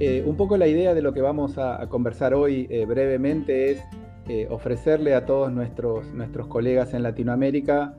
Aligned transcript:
Eh, 0.00 0.24
un 0.24 0.34
poco 0.34 0.56
la 0.56 0.66
idea 0.66 0.94
de 0.94 1.02
lo 1.02 1.12
que 1.12 1.20
vamos 1.20 1.58
a, 1.58 1.86
conversar 1.90 2.32
hoy 2.32 2.66
eh, 2.70 2.86
brevemente 2.86 3.70
es 3.70 3.84
eh, 4.28 4.46
ofrecerle 4.48 5.14
a 5.14 5.26
todos 5.26 5.52
nuestros, 5.52 6.06
nuestros 6.14 6.46
colegas 6.46 6.94
en 6.94 7.02
Latinoamérica 7.02 7.94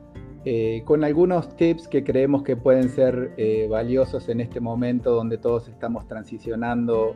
con 0.86 1.04
algunos 1.04 1.54
tips 1.54 1.86
que 1.86 2.02
creemos 2.02 2.42
que 2.42 2.56
pueden 2.56 2.88
ser 2.88 3.32
valiosos 3.70 4.28
en 4.28 4.40
este 4.40 4.58
momento 4.58 5.12
donde 5.14 5.38
todos 5.38 5.68
estamos 5.68 6.08
transicionando 6.08 7.14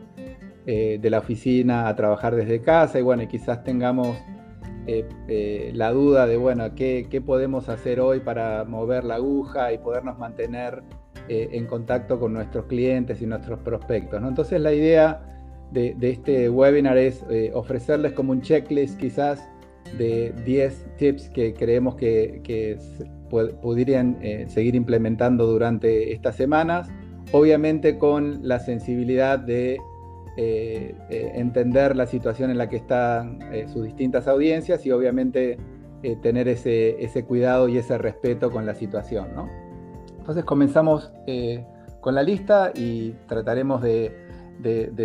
de 0.65 1.09
la 1.09 1.19
oficina 1.19 1.89
a 1.89 1.95
trabajar 1.97 2.37
desde 2.37 2.61
casa 2.61 2.99
y 2.99 3.01
bueno, 3.01 3.27
quizás 3.27 3.65
tengamos 3.65 4.15
la 4.87 5.91
duda 5.91 6.25
de, 6.25 6.37
bueno, 6.37 6.73
¿qué, 6.73 7.07
¿qué 7.09 7.19
podemos 7.19 7.67
hacer 7.67 7.99
hoy 7.99 8.21
para 8.21 8.63
mover 8.63 9.03
la 9.03 9.15
aguja 9.15 9.73
y 9.73 9.77
podernos 9.77 10.17
mantener 10.17 10.83
eh, 11.29 11.49
en 11.51 11.65
contacto 11.65 12.19
con 12.19 12.33
nuestros 12.33 12.65
clientes 12.65 13.21
y 13.21 13.25
nuestros 13.25 13.59
prospectos. 13.59 14.21
Entonces 14.23 14.61
la 14.61 14.73
idea 14.73 15.21
de, 15.71 15.95
este 16.01 16.49
webinar 16.49 16.97
es 16.97 17.25
eh, 17.29 17.51
ofrecerles 17.53 18.13
como 18.13 18.31
un 18.31 18.41
checklist 18.41 18.97
quizás 18.97 19.45
de 19.97 20.33
10 20.45 20.85
tips 20.97 21.29
que 21.29 21.53
creemos 21.53 21.95
que, 21.95 22.41
que 22.43 22.77
podrían 23.29 24.17
eh, 24.21 24.45
seguir 24.47 24.75
implementando 24.75 25.45
durante 25.47 26.13
estas 26.13 26.37
semanas, 26.37 26.89
obviamente 27.33 27.97
con 27.97 28.47
la 28.47 28.59
sensibilidad 28.59 29.39
de 29.39 29.77
entender 31.09 31.95
la 31.95 32.05
situación 32.05 32.51
en 32.51 32.59
la 32.59 32.69
que 32.69 32.75
están 32.75 33.39
sus 33.73 33.85
distintas 33.85 34.27
audiencias 34.27 34.85
y 34.85 34.91
obviamente 34.91 35.57
tener 36.21 36.47
ese, 36.47 37.03
ese, 37.03 37.25
cuidado 37.25 37.67
y 37.67 37.79
ese 37.79 37.97
respeto 37.97 38.51
con 38.51 38.63
la 38.67 38.75
situación. 38.75 39.29
¿no? 39.33 39.66
Entonces 40.27 40.43
comenzamos 40.43 41.13
eh, 41.25 41.65
con 42.01 42.13
la 42.13 42.21
lista 42.21 42.73
y 42.75 43.11
trataremos 43.29 43.81
de, 43.81 44.13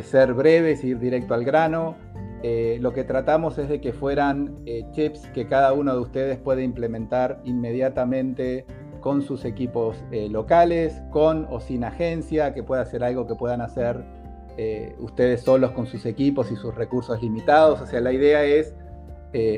ser 0.03 0.34
breves, 0.34 0.83
ir 0.83 0.98
directo 0.98 1.34
al 1.34 1.45
grano. 1.45 1.95
Eh, 2.42 2.78
lo 2.81 2.92
que 2.92 3.05
tratamos 3.05 3.56
es 3.59 3.69
de 3.69 3.81
que 3.81 3.93
fueran 3.93 4.56
eh, 4.67 4.84
chips 4.91 5.28
que 5.28 5.47
cada 5.47 5.75
uno 5.75 5.95
de 5.95 6.00
ustedes 6.00 6.39
puede 6.39 6.65
implementar 6.65 7.41
inmediatamente 7.45 8.67
con 9.00 9.23
sus 9.23 9.45
equipos 9.45 9.97
locales, 10.11 11.00
con 11.12 11.47
o 11.50 11.61
sin 11.61 11.84
agencia, 11.84 12.53
que 12.53 12.65
pueda 12.65 12.84
ser 12.84 13.05
algo 13.05 13.28
que 13.28 13.37
puedan 13.37 13.61
hacer 13.61 14.05
ustedes 14.98 15.43
solos 15.43 15.70
con 15.70 15.87
sus 15.87 16.05
equipos 16.05 16.50
y 16.50 16.56
sus 16.56 16.75
recursos 16.75 17.23
limitados. 17.23 17.81
O 17.81 17.87
sea, 17.87 18.00
la 18.00 18.12
idea 18.12 18.45
es 18.45 18.75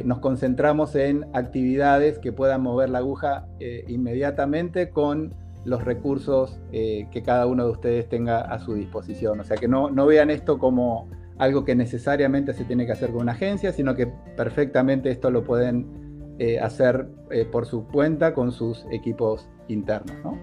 nos 0.04 0.18
concentramos 0.18 0.94
en 0.94 1.26
actividades 1.32 2.18
que 2.18 2.32
puedan 2.32 2.62
mover 2.62 2.90
la 2.90 2.98
aguja 2.98 3.46
inmediatamente 3.86 4.88
con 4.88 5.34
los 5.64 5.84
recursos 5.84 6.58
eh, 6.72 7.08
que 7.10 7.22
cada 7.22 7.46
uno 7.46 7.64
de 7.64 7.70
ustedes 7.72 8.08
tenga 8.08 8.40
a 8.40 8.58
su 8.58 8.74
disposición. 8.74 9.40
O 9.40 9.44
sea, 9.44 9.56
que 9.56 9.68
no, 9.68 9.90
no 9.90 10.06
vean 10.06 10.30
esto 10.30 10.58
como 10.58 11.08
algo 11.38 11.64
que 11.64 11.74
necesariamente 11.74 12.52
se 12.52 12.64
tiene 12.64 12.86
que 12.86 12.92
hacer 12.92 13.10
con 13.10 13.22
una 13.22 13.32
agencia, 13.32 13.72
sino 13.72 13.94
que 13.94 14.06
perfectamente 14.36 15.10
esto 15.10 15.30
lo 15.30 15.42
pueden 15.44 16.34
eh, 16.38 16.58
hacer 16.60 17.08
eh, 17.30 17.44
por 17.44 17.66
su 17.66 17.86
cuenta 17.86 18.34
con 18.34 18.52
sus 18.52 18.86
equipos 18.90 19.48
internos. 19.68 20.38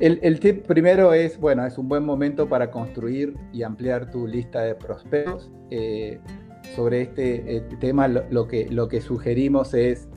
El, 0.00 0.18
el, 0.22 0.40
tip 0.40 0.66
primero 0.66 1.14
es, 1.14 1.38
bueno, 1.38 1.64
es 1.64 1.78
un 1.78 1.88
buen 1.88 2.04
momento 2.04 2.48
para 2.48 2.70
construir 2.70 3.36
y 3.52 3.62
ampliar 3.62 4.10
tu 4.10 4.26
lista 4.26 4.62
de 4.62 4.74
prospectos. 4.74 5.52
sobre 6.74 7.02
este 7.02 7.62
tema 7.78 8.08
lo, 8.08 8.48
que, 8.48 8.66
lo 8.70 8.88
que 8.88 9.00
sugerimos 9.00 9.74
es 9.74 10.08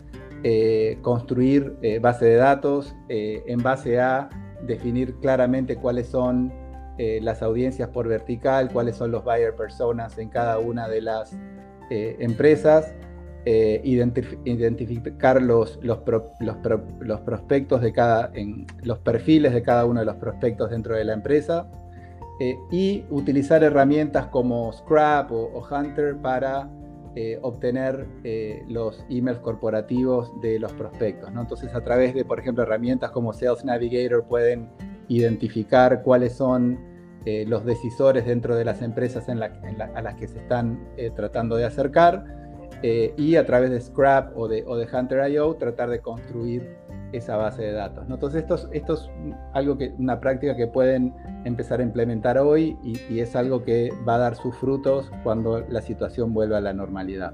eh, 0.44 1.00
construir 1.02 1.78
eh, 1.82 1.98
base 2.00 2.26
de 2.26 2.36
datos 2.36 2.96
eh, 3.10 3.44
en 3.48 3.58
base 3.60 4.00
a 4.00 4.30
definir 4.62 5.16
claramente 5.16 5.78
cuáles 5.78 6.08
son 6.08 6.54
las 7.22 7.44
audiencias 7.44 7.90
por 7.90 8.08
vertical, 8.08 8.72
cuáles 8.74 8.96
son 8.96 9.12
los 9.12 9.24
buyer 9.24 9.56
personas 9.56 10.18
en 10.18 10.30
cada 10.30 10.58
una 10.58 10.88
de 10.88 11.02
las 11.02 11.38
empresas, 11.92 12.96
identificar 13.46 15.40
los, 15.40 15.78
los, 15.84 16.00
los, 16.40 17.22
prospectos 17.22 17.82
de 17.82 17.94
cada, 17.94 18.32
en, 18.34 18.66
los 18.82 18.98
perfiles 18.98 19.54
de 19.54 19.62
cada 19.62 19.86
uno 19.86 20.00
de 20.00 20.08
los 20.08 20.16
prospectos 20.16 20.72
dentro 20.72 20.96
de 20.96 21.04
la 21.04 21.14
empresa 21.14 21.70
y 22.72 23.06
utilizar 23.12 23.64
herramientas 23.64 24.26
como 24.30 24.74
Scrap 24.74 25.32
o 25.32 25.68
Hunter 25.70 26.18
para 26.18 26.68
eh, 27.20 27.40
obtener 27.42 28.06
eh, 28.24 28.64
los 28.68 29.04
emails 29.10 29.40
corporativos 29.40 30.40
de 30.40 30.60
los 30.60 30.72
prospectos. 30.74 31.32
¿no? 31.34 31.42
Entonces, 31.42 31.74
a 31.74 31.82
través 31.82 32.14
de, 32.14 32.24
por 32.24 32.40
ejemplo, 32.40 32.62
herramientas 32.62 33.10
como 33.10 33.34
Sales 33.34 33.66
Navigator 33.66 34.24
pueden 34.26 34.70
identificar 35.08 36.04
cuáles 36.04 36.34
son 36.34 36.78
eh, 37.26 37.44
los 37.48 37.66
decisores 37.66 38.28
dentro 38.28 38.56
de 38.56 38.66
las 38.66 38.84
empresas 38.84 39.28
a 39.30 39.34
las 39.34 40.16
que 40.16 40.28
se 40.28 40.38
están 40.38 40.88
tratando 41.16 41.56
de 41.56 41.66
acercar 41.66 42.24
y 42.84 43.36
a 43.36 43.46
través 43.48 43.72
de 43.72 43.82
Scrap 43.82 44.38
o 44.38 44.48
de, 44.48 44.64
o 44.68 44.78
de 44.78 44.86
Hunter.io 44.86 45.56
tratar 45.56 45.90
de 45.90 46.00
construir 46.02 46.78
esa 47.12 47.38
base 47.38 47.64
de 47.64 47.72
datos. 47.72 48.06
Entonces 48.10 48.42
esto 48.42 48.56
es, 48.56 48.68
esto 48.72 48.94
es 48.94 49.10
algo 49.54 49.78
que, 49.78 49.94
una 49.98 50.20
práctica 50.20 50.56
que 50.56 50.68
pueden 50.68 51.14
empezar 51.46 51.80
a 51.80 51.84
implementar 51.84 52.38
hoy 52.38 52.78
y, 52.84 53.20
es 53.20 53.36
algo 53.36 53.64
que 53.64 53.92
va 54.08 54.16
a 54.16 54.20
dar 54.20 54.36
sus 54.36 54.56
frutos 54.56 55.12
cuando 55.24 55.62
la 55.70 55.82
situación 55.82 56.34
vuelva 56.34 56.58
a 56.58 56.62
la 56.62 56.74
normalidad. 56.74 57.34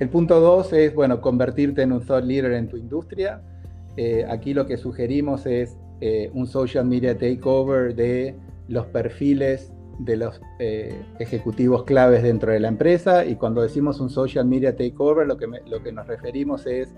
El 0.00 0.08
punto 0.08 0.40
dos 0.40 0.72
es, 0.72 0.94
bueno, 0.94 1.20
convertirte 1.20 1.82
en 1.82 1.92
un 1.92 2.04
thought 2.04 2.24
leader 2.24 2.52
en 2.52 2.68
tu 2.68 2.76
industria. 2.76 3.40
Eh, 3.96 4.26
aquí 4.28 4.52
lo 4.52 4.66
que 4.66 4.76
sugerimos 4.76 5.46
es 5.46 5.76
eh, 6.00 6.30
un 6.34 6.46
social 6.46 6.84
media 6.84 7.16
takeover 7.16 7.94
de 7.94 8.34
los 8.68 8.86
perfiles 8.86 9.72
de 10.00 10.16
los 10.16 10.40
eh, 10.58 10.92
ejecutivos 11.20 11.84
claves 11.84 12.24
dentro 12.24 12.50
de 12.50 12.58
la 12.58 12.66
empresa 12.66 13.24
y 13.24 13.36
cuando 13.36 13.62
decimos 13.62 14.00
un 14.00 14.10
social 14.10 14.44
media 14.44 14.76
takeover 14.76 15.24
lo 15.24 15.36
que, 15.36 15.46
lo 15.66 15.82
que 15.84 15.92
nos 15.92 16.08
referimos 16.08 16.66
es 16.66 16.92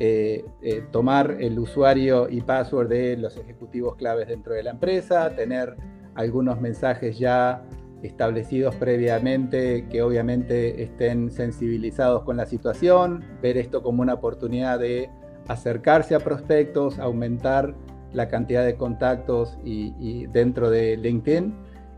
eh, 0.00 0.44
eh, 0.62 0.84
tomar 0.90 1.36
el 1.40 1.58
usuario 1.58 2.28
y 2.28 2.40
password 2.40 2.88
de 2.88 3.16
los 3.16 3.36
ejecutivos 3.36 3.96
claves 3.96 4.28
dentro 4.28 4.54
de 4.54 4.62
la 4.62 4.70
empresa, 4.70 5.30
tener 5.36 5.76
algunos 6.14 6.60
mensajes 6.60 7.18
ya 7.18 7.62
establecidos 8.02 8.74
previamente 8.74 9.86
que 9.88 10.02
obviamente 10.02 10.82
estén 10.82 11.30
sensibilizados 11.30 12.22
con 12.24 12.36
la 12.36 12.46
situación, 12.46 13.24
ver 13.40 13.56
esto 13.56 13.82
como 13.82 14.02
una 14.02 14.14
oportunidad 14.14 14.78
de 14.78 15.10
acercarse 15.48 16.14
a 16.14 16.20
prospectos, 16.20 16.98
aumentar 16.98 17.74
la 18.12 18.28
cantidad 18.28 18.64
de 18.64 18.76
contactos 18.76 19.58
y, 19.64 20.26
dentro 20.26 20.70
de 20.70 20.96
LinkedIn 20.96 21.54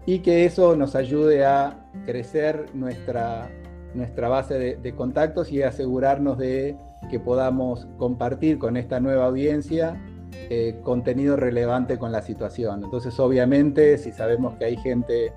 y 0.07 0.21
que 0.21 0.45
eso 0.45 0.77
nos 0.77 0.95
ayude 0.95 1.45
a 1.45 1.87
crecer 2.05 2.67
nuestra, 2.75 3.51
nuestra 3.97 4.29
base 4.29 4.77
de 4.77 4.95
contactos 4.95 5.51
y 5.51 5.63
asegurarnos 5.63 6.39
de 6.39 6.77
que 7.11 7.21
podamos 7.21 7.87
compartir 7.99 8.59
con 8.59 8.77
esta 8.77 9.01
nueva 9.01 9.27
audiencia 9.27 10.01
eh, 10.49 10.79
contenido 10.83 11.37
relevante 11.37 11.99
con 11.99 12.13
la 12.13 12.23
situación. 12.23 12.85
Entonces, 12.85 13.19
obviamente, 13.19 13.99
si 13.99 14.13
sabemos 14.13 14.55
que 14.55 14.67
hay 14.67 14.77
gente 14.77 15.33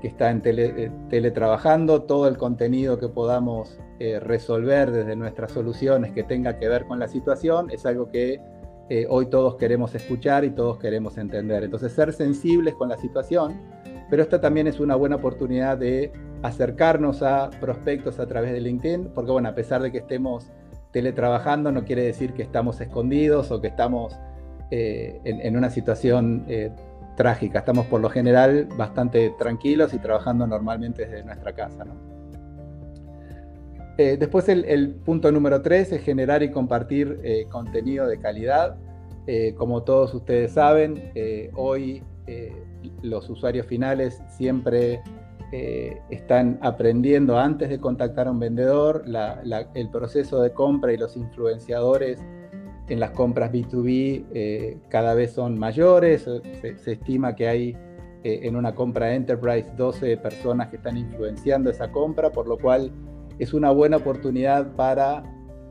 que 0.00 0.08
está 0.08 0.30
en 0.30 0.40
tele, 0.42 0.72
eh, 0.76 0.90
teletrabajando, 1.10 2.02
todo 2.02 2.28
el 2.28 2.38
contenido 2.38 2.98
que 2.98 3.08
podamos 3.08 3.78
eh, 3.98 4.20
resolver 4.20 4.90
desde 4.90 5.16
nuestras 5.16 5.52
soluciones 5.52 6.12
que 6.12 6.22
tenga 6.22 6.58
que 6.58 6.68
ver 6.68 6.86
con 6.86 6.98
la 6.98 7.08
situación 7.08 7.70
es 7.70 7.84
algo 7.86 8.10
que 8.10 8.40
hoy 9.08 9.26
todos 9.26 9.56
queremos 9.56 9.94
escuchar 9.94 10.44
y 10.44 10.50
todos 10.50 10.78
queremos 10.78 11.16
entender. 11.16 11.64
Entonces, 11.64 11.92
ser 11.92 12.12
sensibles 12.12 12.74
con 12.74 12.90
la 12.90 12.98
situación, 12.98 13.58
pero 14.10 14.22
esta 14.22 14.42
también 14.42 14.66
es 14.66 14.78
una 14.78 14.94
buena 14.94 15.16
oportunidad 15.16 15.78
de 15.78 16.12
acercarnos 16.44 17.22
a 17.22 17.48
prospectos 17.58 18.20
a 18.20 18.26
través 18.26 18.52
de 18.52 18.60
LinkedIn, 18.60 19.12
porque 19.14 19.30
bueno, 19.30 19.48
a 19.48 19.54
pesar 19.54 19.80
de 19.80 19.90
que 19.90 19.98
estemos 19.98 20.52
teletrabajando 20.92 21.72
no 21.72 21.84
quiere 21.84 22.02
decir 22.02 22.34
que 22.34 22.42
estamos 22.42 22.78
escondidos 22.82 23.50
o 23.50 23.62
que 23.62 23.68
estamos 23.68 24.14
eh, 24.70 25.20
en, 25.24 25.56
una 25.56 25.70
situación 25.70 26.44
eh, 26.46 26.70
trágica. 27.16 27.60
Estamos 27.60 27.86
por 27.86 28.02
lo 28.02 28.10
general 28.10 28.68
bastante 28.76 29.34
tranquilos 29.38 29.94
y 29.94 29.98
trabajando 29.98 30.46
normalmente 30.46 31.06
desde 31.06 31.24
nuestra 31.24 31.54
casa. 31.54 31.86
Eh, 33.96 34.18
después 34.18 34.46
el, 34.50 34.96
punto 35.02 35.32
número 35.32 35.62
tres 35.62 35.92
es 35.92 36.02
generar 36.02 36.42
y 36.42 36.50
compartir 36.50 37.46
contenido 37.50 38.06
de 38.06 38.18
calidad. 38.18 38.76
como 39.56 39.82
todos 39.82 40.12
ustedes 40.12 40.52
saben, 40.52 41.10
hoy 41.54 42.02
los 43.02 43.30
usuarios 43.30 43.66
finales 43.66 44.20
siempre 44.28 45.00
eh, 45.56 46.02
están 46.10 46.58
aprendiendo 46.62 47.38
antes 47.38 47.68
de 47.68 47.78
contactar 47.78 48.26
a 48.26 48.32
un 48.32 48.40
vendedor, 48.40 49.04
el 49.74 49.88
proceso 49.88 50.42
de 50.42 50.52
compra 50.52 50.92
y 50.92 50.96
los 50.96 51.16
influenciadores 51.16 52.18
en 52.88 52.98
las 52.98 53.12
compras 53.12 53.52
B2B 53.52 54.24
eh, 54.34 54.78
cada 54.88 55.14
vez 55.14 55.30
son 55.30 55.56
mayores. 55.56 56.22
Se, 56.60 56.90
estima 56.90 57.36
que 57.36 57.46
hay 57.46 57.76
eh, 58.24 58.40
en 58.42 58.56
una 58.56 58.74
compra 58.74 59.14
enterprise 59.14 59.70
12 59.76 60.16
personas 60.16 60.70
que 60.70 60.76
están 60.78 60.96
influenciando 60.96 61.70
esa 61.70 61.92
compra, 61.92 62.32
por 62.32 62.48
lo 62.48 62.58
cual 62.58 62.90
es 63.38 63.54
una 63.54 63.70
buena 63.70 63.98
oportunidad 63.98 64.74
para 64.74 65.22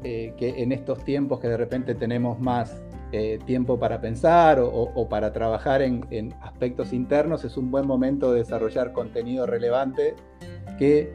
que 0.02 0.36
en 0.40 0.72
estos 0.74 1.04
tiempos 1.04 1.42
que 1.42 1.48
de 1.50 1.56
repente 1.58 1.94
tenemos 1.96 2.40
más 2.40 2.82
eh, 3.16 3.38
tiempo 3.46 3.78
para 3.78 4.02
pensar 4.02 4.60
o, 4.60 5.08
para 5.08 5.32
trabajar 5.32 5.84
en, 5.84 6.34
aspectos 6.42 6.94
internos, 6.94 7.46
es 7.46 7.58
un 7.58 7.70
buen 7.70 7.86
momento 7.86 8.34
de 8.34 8.40
desarrollar 8.40 8.92
contenido 8.92 9.46
relevante 9.46 10.16
que 10.80 11.14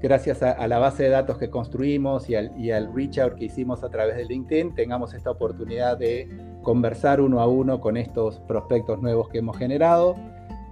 gracias 0.00 0.42
a, 0.42 0.66
la 0.66 0.78
base 0.78 1.02
de 1.02 1.10
datos 1.10 1.36
que 1.36 1.50
construimos 1.50 2.30
y 2.30 2.36
al, 2.36 2.94
reach 2.94 3.18
out 3.18 3.34
que 3.34 3.44
hicimos 3.44 3.84
a 3.84 3.90
través 3.90 4.16
de 4.16 4.24
LinkedIn, 4.24 4.74
tengamos 4.74 5.12
esta 5.12 5.30
oportunidad 5.30 5.98
de 5.98 6.26
conversar 6.62 7.20
uno 7.20 7.40
a 7.40 7.46
uno 7.46 7.82
con 7.82 7.98
estos 7.98 8.40
prospectos 8.40 9.02
nuevos 9.02 9.28
que 9.28 9.36
hemos 9.36 9.58
generado. 9.58 10.16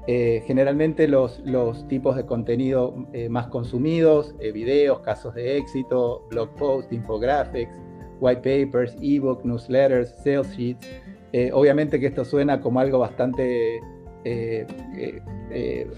Eh, 0.07 0.43
generalmente 0.47 1.09
los, 1.09 1.41
los, 1.41 1.87
tipos 1.89 2.17
de 2.17 2.25
contenido 2.25 2.95
eh, 3.13 3.29
más 3.29 3.49
consumidos, 3.49 4.35
eh, 4.41 4.51
videos, 4.51 5.01
casos 5.01 5.35
de 5.35 5.59
éxito, 5.59 6.27
blog 6.31 6.55
posts, 6.55 6.91
infographics, 6.91 7.75
white 8.21 8.43
papers, 8.43 8.97
ebook, 9.03 9.45
newsletters, 9.45 10.15
sales 10.23 10.51
sheets. 10.57 10.87
obviamente 11.53 11.99
que 11.99 12.07
esto 12.07 12.25
suena 12.25 12.61
como 12.61 12.81
algo 12.81 12.99
bastante 12.99 13.81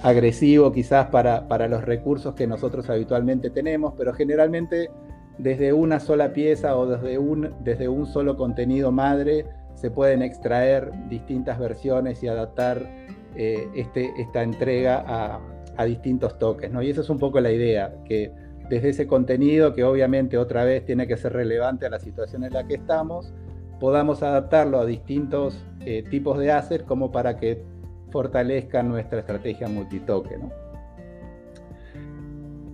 agresivo 0.03 0.73
quizás 0.73 1.07
para, 1.09 1.47
para, 1.47 1.69
los 1.69 1.85
recursos 1.85 2.35
que 2.35 2.47
nosotros 2.47 2.91
habitualmente 2.91 3.51
tenemos, 3.51 3.95
pero 3.97 4.13
generalmente 4.13 4.91
desde 5.39 5.73
una 5.73 6.01
sola 6.01 6.33
pieza 6.33 6.77
o 6.77 6.87
desde 6.87 7.19
un, 7.19 7.55
desde 7.63 7.89
un 7.89 8.07
solo 8.07 8.37
contenido 8.37 8.91
madre 8.91 9.45
se 9.75 9.91
pueden 9.91 10.23
extraer 10.23 10.91
distintas 11.09 11.59
versiones 11.59 12.23
y 12.23 12.29
adaptar 12.29 12.91
eh, 13.37 13.69
este, 13.75 14.13
esta 14.19 14.43
entrega 14.43 15.05
a, 15.07 15.85
distintos 15.85 16.39
toques. 16.39 16.71
¿no? 16.73 16.83
Y 16.83 16.89
esa 16.89 17.03
es 17.03 17.11
un 17.11 17.19
poco 17.19 17.39
la 17.39 17.53
idea, 17.53 17.95
que 18.07 18.33
desde 18.69 18.91
ese 18.91 19.07
contenido, 19.07 19.75
que 19.75 19.85
obviamente 19.85 20.39
otra 20.39 20.65
vez 20.65 20.85
tiene 20.85 21.07
que 21.07 21.17
ser 21.17 21.33
relevante 21.33 21.87
a 21.87 21.91
la 21.91 22.01
situación 22.01 22.45
en 22.45 22.53
la 22.53 22.67
que 22.67 22.75
estamos, 22.75 23.33
podamos 23.81 24.23
adaptarlo 24.23 24.79
a 24.81 24.87
distintos 24.87 25.65
eh, 25.85 26.03
tipos 26.11 26.39
de 26.39 26.53
assets 26.53 26.85
como 26.85 27.13
para 27.13 27.37
que 27.37 27.63
fortalezcan 28.11 28.89
nuestra 28.89 29.21
estrategia 29.21 29.69
multitoque. 29.69 30.39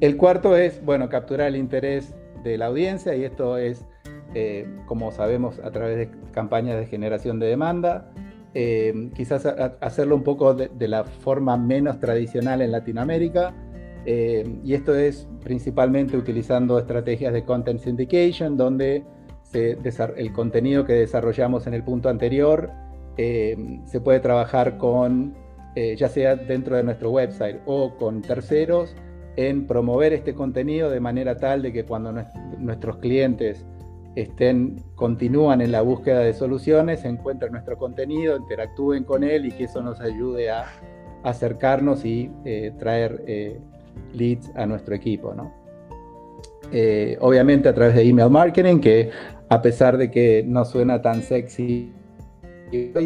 El 0.00 0.17
cuarto 0.17 0.56
es, 0.56 0.85
bueno, 0.85 1.09
capturar 1.09 1.49
el 1.49 1.56
interés 1.56 2.15
de 2.43 2.59
la 2.59 2.67
audiencia 2.67 3.15
y 3.15 3.25
esto 3.25 3.56
es, 3.56 3.85
eh, 4.35 4.67
como 4.87 5.12
sabemos, 5.12 5.59
a 5.61 5.71
través 5.71 5.97
de 5.97 6.11
campañas 6.33 6.77
de 6.77 6.87
generación 6.87 7.38
de 7.38 7.47
demanda, 7.47 8.11
eh, 8.55 9.11
quizás 9.15 9.47
hacerlo 9.81 10.17
un 10.17 10.25
poco 10.25 10.55
de, 10.55 10.88
la 10.88 11.05
forma 11.05 11.56
menos 11.56 12.00
tradicional 12.00 12.61
en 12.61 12.73
Latinoamérica. 12.73 13.55
Eh, 14.04 14.58
y 14.64 14.75
esto 14.75 14.94
es 14.94 15.28
principalmente 15.43 16.16
utilizando 16.16 16.78
estrategias 16.78 17.32
de 17.32 17.44
content 17.44 17.81
syndication, 17.81 18.56
donde 18.56 19.04
el 19.54 20.32
contenido 20.32 20.84
que 20.84 20.94
desarrollamos 20.94 21.66
en 21.66 21.75
el 21.75 21.84
punto 21.84 22.08
anterior 22.08 22.70
eh, 23.19 23.81
se 23.84 24.00
puede 24.00 24.20
trabajar 24.20 24.78
con, 24.78 25.34
ya 25.75 26.08
sea 26.08 26.37
dentro 26.37 26.76
de 26.76 26.82
nuestro 26.82 27.10
website 27.10 27.60
o 27.66 27.96
con 27.96 28.22
terceros, 28.22 28.96
en 29.37 29.66
promover 29.66 30.12
este 30.12 30.34
contenido 30.34 30.90
de 30.90 31.00
manera 31.00 31.37
tal 31.37 31.62
de 31.62 31.72
que 31.72 31.84
cuando 31.84 32.12
nuestros 32.58 32.96
clientes 32.99 33.64
estén, 34.14 34.82
continúan 34.94 35.60
en 35.60 35.72
la 35.72 35.82
búsqueda 35.82 36.20
de 36.20 36.34
soluciones, 36.34 37.04
encuentren 37.04 37.52
nuestro 37.52 37.78
contenido, 37.78 38.37
interactúen 38.37 39.04
con 39.04 39.25
él 39.25 39.46
y 39.46 39.52
que 39.52 39.64
eso 39.64 39.82
nos 39.82 40.00
ayude 40.00 40.50
a 40.50 40.66
acercarnos 41.22 42.04
y 42.04 42.31
eh, 42.44 42.75
traer 42.78 43.25
eh, 43.26 43.60
leads 44.12 44.50
a 44.56 44.67
nuestro 44.67 44.94
equipo. 44.94 45.35
Eh, 46.71 47.17
obviamente 47.21 47.69
a 47.69 47.75
través 47.75 47.94
de 47.94 48.03
email 48.03 48.31
marketing, 48.31 48.81
que 48.81 49.11
a 49.49 49.61
pesar 49.61 49.99
de 49.99 50.11
que 50.11 50.44
no 50.47 50.65
suena 50.65 51.03
tan 51.03 51.23
sexy 51.23 51.93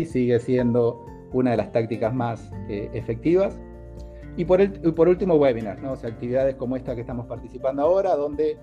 sigue 0.06 0.38
siendo 0.38 1.04
una 1.32 1.50
de 1.50 1.56
las 1.56 1.72
tácticas 1.72 2.14
más 2.14 2.52
efectivas. 2.68 3.58
Y 4.36 4.44
por, 4.44 4.60
el, 4.60 4.70
por 4.94 5.08
último, 5.08 5.34
webinars, 5.36 5.82
¿no? 5.82 5.92
actividades 5.92 6.56
como 6.56 6.76
esta 6.76 6.94
que 6.94 7.00
estamos 7.00 7.26
participando 7.26 7.82
ahora, 7.82 8.14
donde 8.14 8.58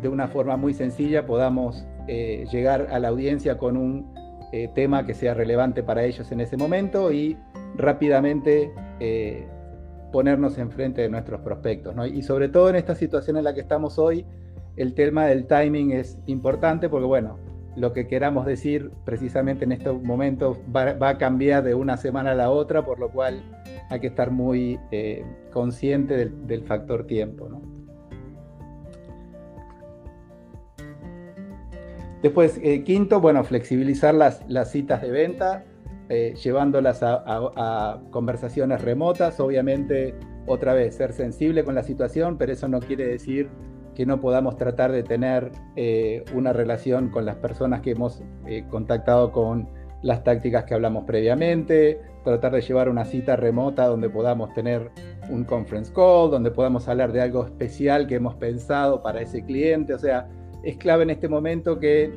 de 0.00 0.08
una 0.08 0.28
forma 0.28 0.56
muy 0.56 0.74
sencilla 0.74 1.26
podamos 1.26 1.84
eh, 2.08 2.46
llegar 2.50 2.88
a 2.90 2.98
la 2.98 3.08
audiencia 3.08 3.58
con 3.58 3.76
un 3.76 4.12
eh, 4.52 4.68
tema 4.74 5.06
que 5.06 5.14
sea 5.14 5.34
relevante 5.34 5.82
para 5.82 6.04
ellos 6.04 6.30
en 6.32 6.40
ese 6.40 6.56
momento 6.56 7.12
y 7.12 7.36
rápidamente 7.76 8.72
eh, 9.00 9.46
ponernos 10.12 10.58
enfrente 10.58 11.02
de 11.02 11.08
nuestros 11.08 11.40
prospectos. 11.40 11.94
Y 12.12 12.22
sobre 12.22 12.48
todo 12.48 12.68
en 12.68 12.76
esta 12.76 12.94
situación 12.94 13.36
en 13.36 13.44
la 13.44 13.54
que 13.54 13.60
estamos 13.60 13.98
hoy, 13.98 14.24
el 14.76 14.94
tema 14.94 15.26
del 15.26 15.46
timing 15.46 15.92
es 15.92 16.18
importante 16.26 16.88
porque, 16.88 17.06
bueno, 17.06 17.38
lo 17.74 17.92
que 17.92 18.06
queramos 18.06 18.46
decir 18.46 18.90
precisamente 19.04 19.64
en 19.64 19.72
estos 19.72 20.02
momentos 20.02 20.58
va, 20.74 21.08
a 21.08 21.18
cambiar 21.18 21.64
de 21.64 21.74
una 21.74 21.96
semana 21.96 22.32
a 22.32 22.34
la 22.34 22.50
otra, 22.50 22.84
por 22.84 22.98
lo 22.98 23.10
cual 23.10 23.42
hay 23.88 24.00
que 24.00 24.08
estar 24.08 24.30
muy 24.30 24.78
consciente 25.52 26.16
del, 26.16 26.46
del 26.46 26.62
factor 26.64 27.06
tiempo. 27.06 27.48
¿no? 27.48 27.62
Después, 32.22 32.60
eh, 32.62 32.84
quinto, 32.84 33.20
bueno, 33.20 33.42
flexibilizar 33.42 34.14
las, 34.14 34.44
las 34.48 34.70
citas 34.70 35.02
de 35.02 35.10
venta, 35.10 35.64
eh, 36.14 36.34
llevándolas 36.34 37.02
a, 37.02 38.02
conversaciones 38.10 38.82
remotas. 38.82 39.40
Obviamente, 39.40 40.14
otra 40.46 40.74
vez, 40.74 40.94
ser 40.94 41.14
sensible 41.14 41.64
con 41.64 41.74
la 41.74 41.82
situación, 41.82 42.36
pero 42.36 42.52
eso 42.52 42.68
no 42.68 42.80
quiere 42.80 43.06
decir 43.06 43.48
que 43.94 44.04
no 44.04 44.20
podamos 44.20 44.58
tratar 44.58 44.92
de 44.92 45.04
tener 45.04 45.52
eh, 45.74 46.22
una 46.34 46.52
relación 46.52 47.08
con 47.08 47.24
las 47.24 47.36
personas 47.36 47.80
que 47.80 47.92
hemos 47.92 48.22
contactado 48.68 49.32
con 49.32 49.70
las 50.02 50.22
tácticas 50.22 50.64
que 50.64 50.74
hablamos 50.74 51.04
previamente, 51.04 51.98
tratar 52.24 52.52
de 52.52 52.60
llevar 52.60 52.90
una 52.90 53.06
cita 53.06 53.36
remota 53.36 53.86
donde 53.86 54.10
podamos 54.10 54.52
tener 54.52 54.90
un 55.30 55.44
conference 55.44 55.90
call, 55.94 56.30
donde 56.30 56.50
podamos 56.50 56.88
hablar 56.88 57.12
de 57.12 57.22
algo 57.22 57.46
especial 57.46 58.06
que 58.06 58.16
hemos 58.16 58.34
pensado 58.34 59.02
para 59.02 59.22
ese 59.22 59.42
cliente, 59.46 59.94
o 59.94 59.98
sea, 59.98 60.28
es 60.62 60.76
clave 60.76 61.02
en 61.02 61.10
este 61.10 61.28
momento 61.28 61.78
que 61.78 62.12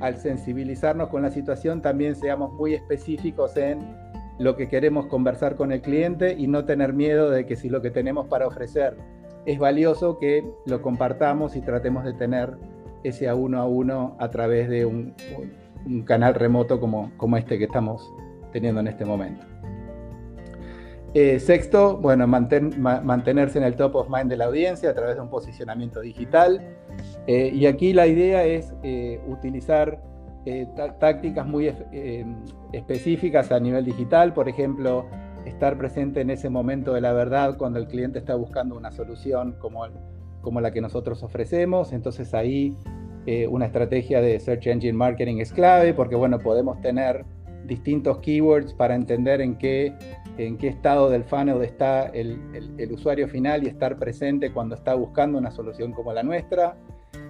al 0.00 0.16
sensibilizarnos 0.16 1.08
con 1.08 1.22
la 1.22 1.30
situación 1.30 1.80
también 1.80 2.16
seamos 2.16 2.52
muy 2.52 2.74
específicos 2.74 3.56
en 3.56 3.78
lo 4.38 4.56
que 4.56 4.68
queremos 4.68 5.06
conversar 5.06 5.54
con 5.54 5.70
el 5.70 5.80
cliente 5.80 6.34
y 6.36 6.48
no 6.48 6.64
tener 6.64 6.92
miedo 6.92 7.30
de 7.30 7.46
que 7.46 7.56
si 7.56 7.68
lo 7.68 7.80
que 7.82 7.90
tenemos 7.90 8.26
para 8.26 8.46
ofrecer 8.46 8.96
es 9.46 9.58
valioso, 9.58 10.18
que 10.18 10.44
lo 10.66 10.82
compartamos 10.82 11.54
y 11.54 11.60
tratemos 11.60 12.04
de 12.04 12.14
tener 12.14 12.56
ese 13.04 13.28
a 13.28 13.34
uno 13.34 13.60
a 13.60 13.66
uno 13.66 14.16
a 14.18 14.30
través 14.30 14.68
de 14.68 14.86
un, 14.86 15.14
canal 16.06 16.34
remoto 16.34 16.80
como, 16.80 17.12
como 17.18 17.36
este 17.36 17.58
que 17.58 17.64
estamos 17.64 18.10
teniendo 18.52 18.80
en 18.80 18.88
este 18.88 19.04
momento. 19.04 19.53
Eh, 21.16 21.38
sexto, 21.38 21.96
bueno, 21.98 22.26
mantenerse 22.26 23.58
en 23.58 23.64
el 23.64 23.76
top 23.76 23.94
of 23.94 24.08
mind 24.10 24.28
de 24.28 24.36
la 24.36 24.46
audiencia 24.46 24.90
a 24.90 24.94
través 24.94 25.14
de 25.14 25.22
un 25.22 25.30
posicionamiento 25.30 26.00
digital. 26.00 26.60
Eh, 27.28 27.52
y 27.54 27.66
aquí 27.66 27.92
la 27.92 28.08
idea 28.08 28.44
es 28.44 28.74
eh, 28.82 29.20
utilizar 29.28 30.02
tácticas 31.00 31.46
muy 31.46 31.72
específicas 32.72 33.50
a 33.50 33.58
nivel 33.58 33.82
digital, 33.84 34.34
por 34.34 34.46
ejemplo, 34.46 35.06
estar 35.46 35.78
presente 35.78 36.20
en 36.20 36.28
ese 36.28 36.50
momento 36.50 36.92
de 36.92 37.00
la 37.00 37.14
verdad 37.14 37.56
cuando 37.56 37.78
el 37.78 37.86
cliente 37.86 38.18
está 38.18 38.34
buscando 38.34 38.76
una 38.76 38.90
solución 38.90 39.56
como, 39.58 39.86
como 40.42 40.60
la 40.60 40.70
que 40.70 40.82
nosotros 40.82 41.22
ofrecemos. 41.22 41.94
Entonces 41.94 42.34
ahí 42.34 42.76
una 43.48 43.64
estrategia 43.64 44.20
de 44.20 44.38
Search 44.38 44.66
Engine 44.66 44.92
Marketing 44.92 45.38
es 45.38 45.50
clave 45.50 45.94
porque, 45.94 46.14
bueno, 46.14 46.38
podemos 46.40 46.78
tener 46.82 47.24
distintos 47.66 48.18
keywords 48.18 48.74
para 48.74 48.94
entender 48.94 49.40
en 49.40 49.56
qué 49.56 49.94
en 50.38 50.58
qué 50.58 50.68
estado 50.68 51.10
del 51.10 51.24
funnel 51.24 51.62
está 51.62 52.06
el, 52.06 52.38
usuario 52.90 53.28
final 53.28 53.64
y 53.64 53.68
estar 53.68 53.98
presente 53.98 54.52
cuando 54.52 54.74
está 54.74 54.94
buscando 54.94 55.38
una 55.38 55.50
solución 55.50 55.92
como 55.92 56.12
la 56.12 56.22
nuestra. 56.22 56.76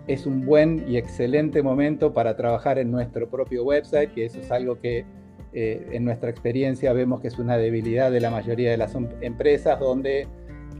Es 0.07 0.27
un 0.27 0.45
buen 0.45 0.85
y 0.89 0.97
excelente 0.97 1.63
momento 1.63 2.13
para 2.13 2.37
trabajar 2.37 2.79
en 2.79 2.91
nuestro 2.91 3.29
propio 3.29 3.65
website, 3.65 4.13
que 4.13 4.27
eso 4.27 4.39
es 4.39 4.51
algo 4.51 4.81
que 4.81 5.05
eh, 5.53 5.89
en 5.93 6.05
nuestra 6.05 6.31
experiencia 6.31 6.93
vemos 6.93 7.21
que 7.21 7.29
es 7.29 7.39
una 7.39 7.57
debilidad 7.57 8.11
de 8.11 8.21
la 8.21 8.31
mayoría 8.31 8.71
de 8.71 8.77
las 8.77 8.95
em, 8.95 9.09
empresas, 9.21 9.79
donde 9.79 10.27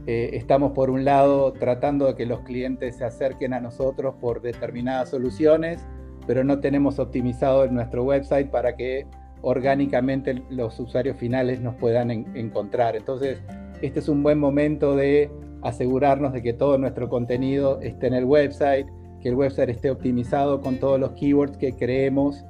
eh, 0.07 0.31
estamos 0.33 0.73
por 0.73 0.89
un 0.89 1.05
lado 1.05 1.53
tratando 1.53 2.07
de 2.07 2.15
que 2.15 2.25
los 2.25 2.41
clientes 2.41 2.97
se 2.97 3.05
acerquen 3.05 3.53
a 3.53 3.59
nosotros 3.59 4.15
por 4.19 4.41
determinadas 4.41 5.09
soluciones, 5.09 5.85
pero 6.27 6.43
no 6.43 6.59
tenemos 6.59 6.99
optimizado 6.99 7.67
nuestro 7.67 8.03
website 8.03 8.49
para 8.49 8.75
que 8.75 9.07
orgánicamente 9.45 10.41
los 10.49 10.79
usuarios 10.79 11.17
finales 11.17 11.61
nos 11.61 11.75
puedan 11.75 12.09
encontrar. 12.09 12.95
Entonces, 12.95 13.39
este 13.83 13.99
es 13.99 14.09
un 14.09 14.23
buen 14.23 14.39
momento 14.39 14.95
de 14.95 15.29
asegurarnos 15.61 16.33
de 16.33 16.41
que 16.41 16.53
todo 16.53 16.79
nuestro 16.79 17.09
contenido 17.09 17.79
esté 17.81 18.07
en 18.07 18.15
el 18.15 18.25
website, 18.25 18.87
que 19.21 19.29
el 19.29 19.35
website 19.35 19.69
esté 19.69 19.91
optimizado 19.91 20.61
con 20.61 20.77
todos 20.79 20.99
los 20.99 21.11
keywords 21.11 21.57
que 21.57 21.73
creemos 21.73 22.43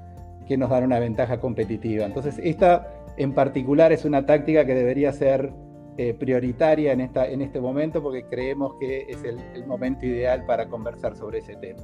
que 0.47 0.55
nos 0.55 0.69
dan 0.69 0.85
una 0.85 0.99
ventaja 0.99 1.37
competitiva. 1.41 2.05
Entonces, 2.05 2.39
esta 2.41 2.87
en 3.17 3.33
particular 3.33 3.91
es 3.91 4.05
una 4.05 4.25
táctica 4.25 4.65
que 4.65 4.73
debería 4.73 5.11
ser 5.11 5.51
eh, 5.97 6.13
prioritaria 6.13 6.93
en, 6.93 7.01
esta, 7.01 7.27
en 7.27 7.41
este 7.41 7.59
momento 7.59 8.01
porque 8.01 8.23
creemos 8.23 8.75
que 8.79 9.05
es 9.09 9.21
el, 9.25 9.37
el 9.53 9.67
momento 9.67 10.05
ideal 10.05 10.45
para 10.45 10.69
conversar 10.69 11.17
sobre 11.17 11.39
ese 11.39 11.57
tema. 11.57 11.81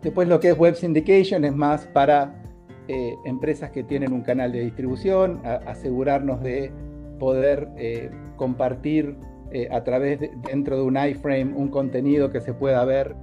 Después 0.00 0.28
lo 0.28 0.38
que 0.38 0.50
es 0.50 0.56
Web 0.56 0.76
Syndication 0.76 1.44
es 1.44 1.56
más 1.56 1.86
para 1.86 2.43
eh, 2.88 3.16
empresas 3.24 3.70
que 3.70 3.82
tienen 3.82 4.12
un 4.12 4.22
canal 4.22 4.52
de 4.52 4.60
distribución, 4.60 5.40
asegurarnos 5.44 6.42
de 6.42 6.72
poder 7.18 7.68
eh, 7.76 8.10
compartir 8.36 9.16
eh, 9.52 9.68
a 9.70 9.84
través 9.84 10.20
de, 10.20 10.30
dentro 10.50 10.76
de 10.76 10.82
un 10.82 10.96
iframe 10.96 11.54
un 11.54 11.68
contenido 11.68 12.30
que 12.30 12.40
se 12.40 12.52
pueda 12.52 12.84
ver 12.84 13.14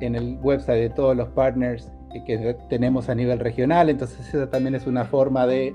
en 0.00 0.14
el 0.14 0.38
website 0.40 0.80
de 0.80 0.90
todos 0.90 1.16
los 1.16 1.28
partners 1.30 1.90
que 2.26 2.56
tenemos 2.68 3.08
a 3.08 3.14
nivel 3.14 3.38
regional. 3.38 3.90
Entonces 3.90 4.28
esa 4.28 4.48
también 4.50 4.74
es 4.74 4.86
una 4.86 5.04
forma 5.04 5.46
de 5.46 5.74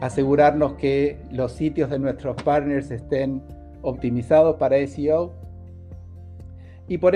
asegurarnos 0.00 0.74
que 0.74 1.18
los 1.30 1.52
sitios 1.52 1.90
de 1.90 1.98
nuestros 1.98 2.42
partners 2.42 2.90
estén 2.90 3.42
optimizados 3.82 4.56
para 4.56 4.84
SEO. 4.86 5.32
Y 6.88 6.98
por, 6.98 7.14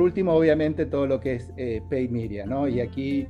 último, 0.00 0.32
obviamente, 0.32 0.86
todo 0.86 1.08
lo 1.08 1.18
que 1.18 1.34
es 1.34 1.52
eh, 1.56 1.82
paid 1.90 2.08
media, 2.10 2.46
¿no? 2.46 2.68
Y 2.68 2.80
aquí, 2.80 3.26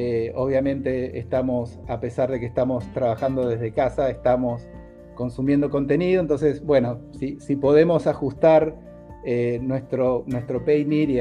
eh, 0.00 0.30
obviamente, 0.36 1.18
estamos, 1.18 1.80
a 1.88 1.98
pesar 1.98 2.30
de 2.30 2.38
que 2.38 2.46
estamos 2.46 2.86
trabajando 2.92 3.48
desde 3.48 3.72
casa, 3.72 4.08
estamos 4.10 4.68
consumiendo 5.16 5.70
contenido. 5.70 6.20
Entonces, 6.20 6.64
bueno, 6.64 7.00
si, 7.18 7.40
si 7.40 7.56
podemos 7.56 8.06
ajustar 8.06 8.76
eh, 9.24 9.58
nuestro, 9.60 10.22
nuestro 10.28 10.62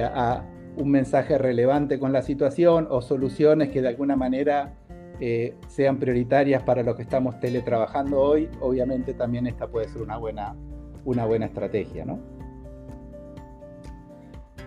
a 0.04 0.46
un 0.76 0.92
mensaje 0.92 1.40
relevante 1.40 1.98
con 1.98 2.14
la 2.14 2.22
situación 2.22 2.88
o 2.92 3.02
soluciones 3.02 3.70
que 3.70 3.82
de 3.82 3.88
alguna 3.88 4.16
manera 4.16 4.76
eh, 5.20 5.56
sean 5.70 5.98
prioritarias 5.98 6.62
para 6.62 6.84
lo 6.84 6.96
que 6.96 7.02
estamos 7.02 7.40
teletrabajando 7.40 8.22
hoy, 8.22 8.48
obviamente 8.62 9.16
también 9.16 9.48
esta 9.48 9.66
puede 9.68 9.88
ser 9.88 10.04
una 10.04 10.18
buena, 10.18 10.56
una 11.04 11.26
buena 11.26 11.48
estrategia. 11.48 12.06
¿no? 12.06 12.20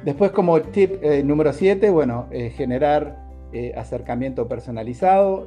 Después 0.05 0.33
como 0.33 0.61
tip 0.62 1.00
número 1.23 1.52
7, 1.52 1.90
bueno, 1.90 2.26
eh, 3.52 3.73
acercamiento 3.76 4.49
personalizado. 4.49 5.47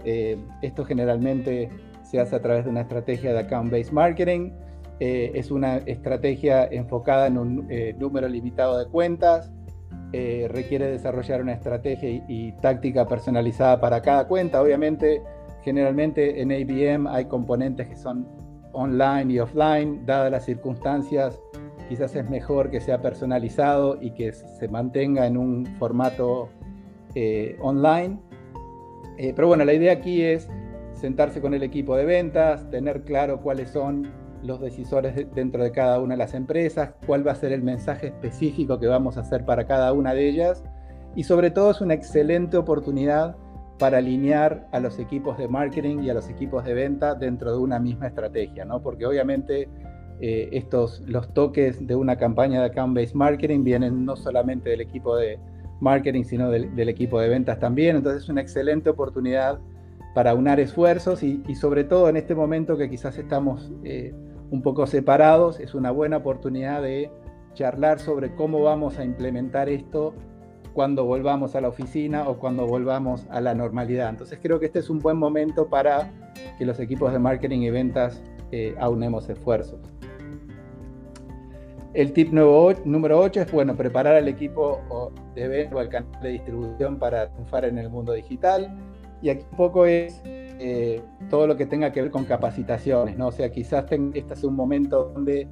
esto 0.61 0.85
generalmente 0.85 1.69
se 2.03 2.19
hace 2.19 2.35
a 2.35 2.41
través 2.41 2.65
de 2.65 2.71
una 2.71 2.81
estrategia 2.81 3.33
de 3.33 3.39
account-based 3.39 3.91
marketing. 3.91 4.51
es 4.99 5.51
una 5.51 5.77
estrategia 5.77 6.65
enfocada 6.65 7.27
en 7.27 7.37
un 7.37 7.67
número 7.99 8.27
limitado 8.27 8.77
de 8.79 8.89
cuentas 8.89 9.51
eh, 10.15 10.47
requiere 10.47 10.91
desarrollar 10.91 11.41
una 11.41 11.53
estrategia 11.53 12.07
y, 12.27 12.51
táctica 12.61 13.07
personalizada 13.07 13.81
para 13.81 13.99
cada 14.03 14.27
cuenta. 14.27 14.61
Obviamente, 14.61 15.23
generalmente 15.63 16.39
en 16.39 16.51
ABM 16.51 17.07
hay 17.07 17.25
componentes 17.25 17.87
que 17.87 17.95
son 17.95 18.27
online 18.73 19.33
y 19.33 19.39
offline, 19.39 20.05
dadas 20.05 20.31
las 20.31 20.45
circunstancias, 20.45 21.41
quizás 21.89 22.15
es 22.15 22.29
mejor 22.29 22.69
que 22.69 22.79
sea 22.79 23.01
personalizado 23.01 23.97
y 23.99 24.11
que 24.11 24.33
se 24.33 24.67
mantenga 24.67 25.25
en 25.25 25.35
un 25.35 25.65
formato 25.79 26.49
eh, 27.15 27.57
online. 27.61 28.19
Eh, 29.17 29.33
pero 29.35 29.47
bueno, 29.47 29.65
la 29.65 29.73
idea 29.73 29.93
aquí 29.93 30.21
es 30.21 30.49
sentarse 30.93 31.41
con 31.41 31.53
el 31.53 31.63
equipo 31.63 31.95
de 31.95 32.05
ventas, 32.05 32.69
tener 32.69 33.03
claro 33.03 33.41
cuáles 33.41 33.69
son 33.69 34.11
los 34.41 34.59
decisores 34.59 35.15
dentro 35.33 35.63
de 35.63 35.71
cada 35.71 35.99
una 35.99 36.13
de 36.13 36.17
las 36.17 36.33
empresas, 36.33 36.93
cuál 37.05 37.25
va 37.25 37.31
a 37.31 37.35
ser 37.35 37.51
el 37.51 37.61
mensaje 37.61 38.07
específico 38.07 38.79
que 38.79 38.87
vamos 38.87 39.17
a 39.17 39.21
hacer 39.21 39.45
para 39.45 39.65
cada 39.65 39.93
una 39.93 40.13
de 40.13 40.27
ellas 40.27 40.63
y 41.15 41.23
sobre 41.23 41.51
todo 41.51 41.71
es 41.71 41.81
una 41.81 41.93
excelente 41.93 42.57
oportunidad 42.57 43.35
para 43.79 43.97
alinear 43.97 44.67
a 44.71 44.79
los 44.79 44.99
equipos 44.99 45.37
de 45.37 45.47
marketing 45.47 46.03
y 46.03 46.09
a 46.09 46.13
los 46.13 46.29
equipos 46.29 46.63
de 46.63 46.73
venta 46.73 47.15
dentro 47.15 47.51
de 47.51 47.57
una 47.57 47.79
misma 47.79 48.07
estrategia, 48.07 48.65
¿no? 48.65 48.81
Porque 48.81 49.05
obviamente 49.05 49.67
eh, 50.21 50.49
estos, 50.51 51.01
los 51.07 51.33
toques 51.33 51.85
de 51.85 51.95
una 51.95 52.15
campaña 52.17 52.61
de 52.61 52.67
account-based 52.67 53.15
marketing 53.15 53.63
vienen 53.63 54.05
no 54.05 54.15
solamente 54.15 54.69
del 54.69 54.81
equipo 54.81 55.15
de 55.15 55.39
marketing, 55.83 56.23
sino 56.23 56.49
del, 56.49 56.89
equipo 56.89 57.19
de 57.19 57.29
ventas 57.29 57.59
también. 57.59 57.97
Entonces 57.97 58.23
es 58.23 58.29
una 58.29 58.41
excelente 58.41 58.89
oportunidad 58.89 59.59
para 60.15 60.33
unar 60.33 60.59
esfuerzos 60.59 61.23
y, 61.23 61.43
sobre 61.55 61.83
todo 61.83 62.09
en 62.09 62.17
este 62.17 62.35
momento 62.35 62.77
que 62.77 62.89
quizás 62.89 63.17
estamos 63.17 63.71
eh, 63.83 64.13
un 64.51 64.61
poco 64.61 64.87
separados, 64.87 65.59
es 65.59 65.75
una 65.75 65.91
buena 65.91 66.17
oportunidad 66.17 66.81
de 66.81 67.11
charlar 67.53 67.99
sobre 67.99 68.33
cómo 68.35 68.61
vamos 68.61 68.97
a 68.97 69.05
implementar 69.05 69.69
esto 69.69 70.13
cuando 70.73 71.05
volvamos 71.05 71.55
a 71.55 71.61
la 71.61 71.67
oficina 71.67 72.27
o 72.27 72.37
cuando 72.37 72.65
volvamos 72.65 73.27
a 73.29 73.41
la 73.41 73.53
normalidad. 73.53 74.09
Entonces 74.09 74.39
creo 74.41 74.59
que 74.59 74.67
este 74.67 74.79
es 74.79 74.89
un 74.89 74.99
buen 74.99 75.17
momento 75.17 75.67
para 75.67 76.11
que 76.57 76.65
los 76.65 76.79
equipos 76.79 77.11
de 77.13 77.19
marketing 77.19 77.59
y 77.59 77.69
ventas 77.69 78.21
eh, 78.51 78.75
aunemos 78.79 79.29
esfuerzos. 79.29 79.92
El 81.93 82.11
tip 82.13 82.33
número 82.33 83.19
8 83.19 83.41
es 83.41 83.51
bueno, 83.51 83.75
preparar 83.75 84.15
al 84.15 84.27
equipo 84.27 85.11
de 85.35 85.47
venta 85.47 85.75
o 85.75 85.79
al 85.79 85.89
canal 85.89 86.21
de 86.21 86.29
distribución 86.29 86.97
para 86.97 87.29
triunfar 87.29 87.65
en 87.65 87.77
el 87.77 87.89
mundo 87.89 88.13
digital. 88.13 88.75
Y 89.21 89.29
aquí 89.29 89.45
un 89.51 89.57
poco 89.57 89.85
es 89.85 90.21
eh, 90.25 91.01
todo 91.29 91.45
lo 91.45 91.55
que 91.55 91.65
tenga 91.65 91.91
que 91.91 92.01
ver 92.01 92.11
con 92.11 92.25
capacitaciones, 92.25 93.17
¿no? 93.17 93.27
O 93.27 93.31
sea, 93.31 93.51
quizás 93.51 93.85
este 94.13 94.35
sea 94.35 94.49
un 94.49 94.55
momento 94.55 95.11
donde 95.13 95.47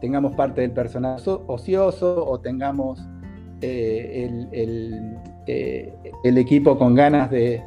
tengamos 0.00 0.34
parte 0.34 0.60
del 0.60 0.72
personal 0.72 1.20
ocioso 1.46 2.26
o 2.26 2.40
tengamos 2.40 3.00
eh, 3.62 4.48
eh, 5.46 5.94
el, 6.24 6.38
equipo 6.38 6.76
con 6.78 6.94
ganas 6.94 7.30
de, 7.30 7.62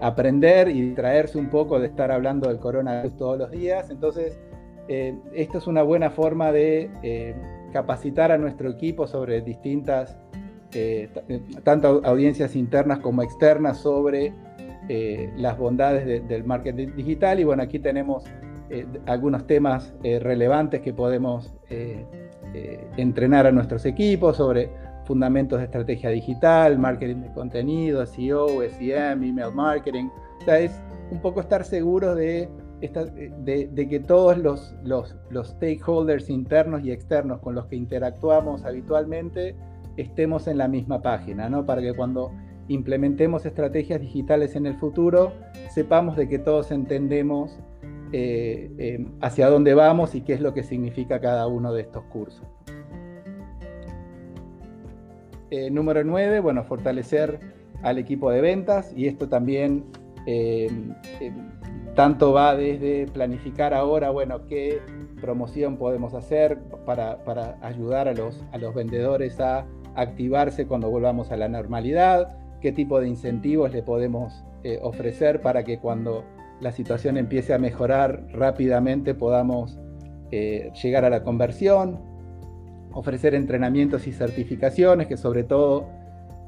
aprender 0.00 0.68
y 0.68 0.94
traerse 0.94 1.38
un 1.38 1.50
poco 1.50 1.80
de 1.80 1.88
estar 1.88 2.12
hablando 2.12 2.48
del 2.48 2.58
coronavirus 2.58 3.16
todos 3.16 3.38
los 3.38 3.50
días. 3.50 3.90
Entonces, 3.90 4.38
esto 4.88 5.58
es 5.58 5.66
una 5.66 5.82
buena 5.82 6.10
forma 6.10 6.50
de 6.50 7.34
capacitar 7.72 8.32
a 8.32 8.38
nuestro 8.38 8.70
equipo 8.70 9.06
sobre 9.06 9.40
distintas, 9.42 10.16
tanto 11.62 12.00
audiencias 12.04 12.56
internas 12.56 12.98
como 13.00 13.22
externas, 13.22 13.78
sobre 13.78 14.32
eh, 14.90 15.30
las 15.36 15.58
bondades 15.58 16.26
del 16.26 16.44
marketing 16.44 16.88
digital 16.96 17.38
y 17.38 17.44
bueno, 17.44 17.62
aquí 17.62 17.78
tenemos 17.78 18.24
eh, 18.70 18.86
algunos 19.04 19.46
temas 19.46 19.92
eh, 20.02 20.18
relevantes 20.18 20.80
que 20.80 20.94
podemos 20.94 21.54
entrenar 22.96 23.46
a 23.46 23.52
nuestros 23.52 23.84
equipos 23.84 24.38
sobre 24.38 24.70
fundamentos 25.04 25.58
de 25.58 25.66
estrategia 25.66 26.08
digital, 26.08 26.78
marketing 26.78 27.16
de 27.16 27.32
contenido, 27.32 28.06
SEO, 28.06 28.62
SEM, 28.62 29.22
email 29.22 29.52
marketing. 29.52 30.06
O 30.40 30.44
sea, 30.46 30.58
es 30.58 30.72
un 31.10 31.20
poco 31.20 31.40
estar 31.40 31.64
seguros 31.64 32.16
de, 32.16 32.48
de, 32.80 33.88
que 33.88 34.00
todos 34.00 34.38
los, 34.38 34.74
los, 34.84 35.16
stakeholders 35.44 36.30
internos 36.30 36.84
y 36.84 36.92
externos 36.92 37.40
con 37.40 37.54
los 37.54 37.66
que 37.66 37.76
interactuamos 37.76 38.64
habitualmente 38.64 39.56
estemos 39.96 40.46
en 40.46 40.58
la 40.58 40.68
misma 40.68 41.02
página, 41.02 41.48
¿no? 41.48 41.66
Para 41.66 41.82
que 41.82 41.92
cuando 41.94 42.30
implementemos 42.68 43.46
estrategias 43.46 44.00
digitales 44.00 44.54
en 44.54 44.66
el 44.66 44.76
futuro, 44.76 45.32
sepamos 45.70 46.16
de 46.16 46.28
que 46.28 46.38
todos 46.38 46.70
entendemos 46.70 47.58
eh, 48.12 48.70
eh, 48.78 49.06
hacia 49.20 49.50
dónde 49.50 49.74
vamos 49.74 50.14
y 50.14 50.20
qué 50.20 50.34
es 50.34 50.40
lo 50.40 50.54
que 50.54 50.62
significa 50.62 51.20
cada 51.20 51.46
uno 51.46 51.72
de 51.72 51.82
estos 51.82 52.04
cursos. 52.04 52.46
Eh, 55.50 55.70
número 55.70 56.04
9, 56.04 56.40
bueno, 56.40 56.62
fortalecer 56.62 57.40
al 57.82 57.98
equipo 57.98 58.30
de 58.30 58.40
ventas 58.40 58.92
y 58.94 59.06
esto 59.06 59.28
también 59.28 59.84
tanto 61.98 62.32
va 62.32 62.54
desde 62.54 63.08
planificar 63.08 63.74
ahora, 63.74 64.10
bueno, 64.10 64.46
qué 64.46 64.80
promoción 65.20 65.78
podemos 65.78 66.14
hacer 66.14 66.56
para, 66.86 67.24
para 67.24 67.58
ayudar 67.60 68.06
a 68.06 68.14
los, 68.14 68.44
a 68.52 68.58
los 68.58 68.72
vendedores 68.72 69.40
a 69.40 69.66
activarse 69.96 70.68
cuando 70.68 70.88
volvamos 70.88 71.32
a 71.32 71.36
la 71.36 71.48
normalidad, 71.48 72.36
qué 72.60 72.70
tipo 72.70 73.00
de 73.00 73.08
incentivos 73.08 73.72
le 73.72 73.82
podemos 73.82 74.44
eh, 74.62 74.78
ofrecer 74.80 75.40
para 75.40 75.64
que 75.64 75.80
cuando 75.80 76.22
la 76.60 76.70
situación 76.70 77.16
empiece 77.16 77.52
a 77.52 77.58
mejorar 77.58 78.28
rápidamente 78.30 79.12
podamos 79.16 79.76
eh, 80.30 80.70
llegar 80.80 81.04
a 81.04 81.10
la 81.10 81.24
conversión, 81.24 81.98
ofrecer 82.92 83.34
entrenamientos 83.34 84.06
y 84.06 84.12
certificaciones, 84.12 85.08
que 85.08 85.16
sobre 85.16 85.42
todo 85.42 85.88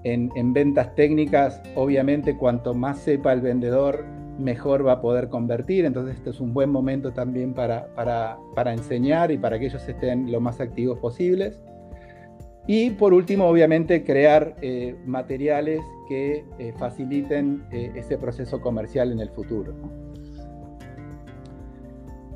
en, 0.04 0.52
ventas 0.52 0.94
técnicas, 0.94 1.60
obviamente 1.74 2.36
cuanto 2.36 2.72
más 2.72 2.98
sepa 3.00 3.32
el 3.32 3.40
vendedor, 3.40 4.19
mejor 4.38 4.86
va 4.86 4.92
a 4.92 5.00
poder 5.00 5.28
convertir. 5.28 5.84
Entonces 5.84 6.16
este 6.16 6.30
es 6.30 6.40
un 6.40 6.54
buen 6.54 6.70
momento 6.70 7.12
también 7.12 7.54
para, 7.54 7.88
para 7.94 8.72
enseñar 8.72 9.30
y 9.30 9.38
para 9.38 9.58
que 9.58 9.66
ellos 9.66 9.86
estén 9.88 10.30
lo 10.30 10.40
más 10.40 10.60
activos 10.60 10.98
posibles. 10.98 11.60
Y 12.72 12.90
por 12.90 13.12
último, 13.12 13.46
obviamente, 13.46 14.04
crear 14.04 14.54
eh, 14.62 14.94
materiales 15.04 15.80
que 16.08 16.44
eh, 16.60 16.72
faciliten 16.78 17.64
eh, 17.72 17.90
ese 17.96 18.16
proceso 18.16 18.60
comercial 18.60 19.10
en 19.10 19.18
el 19.18 19.30
futuro. 19.30 19.74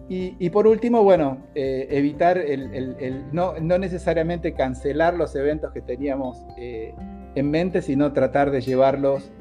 Y, 0.08 0.50
por 0.50 0.66
último, 0.66 1.02
bueno, 1.02 1.38
evitar 1.54 2.36
el, 2.38 3.24
no, 3.32 3.54
no, 3.60 3.78
necesariamente 3.78 4.52
cancelar 4.52 5.14
los 5.14 5.34
eventos 5.34 5.72
que 5.72 5.80
teníamos 5.80 6.44
en 6.56 7.50
mente, 7.50 7.80
sino 7.80 8.12
tratar 8.12 8.50
de 8.52 8.60
llevarlos 8.60 9.32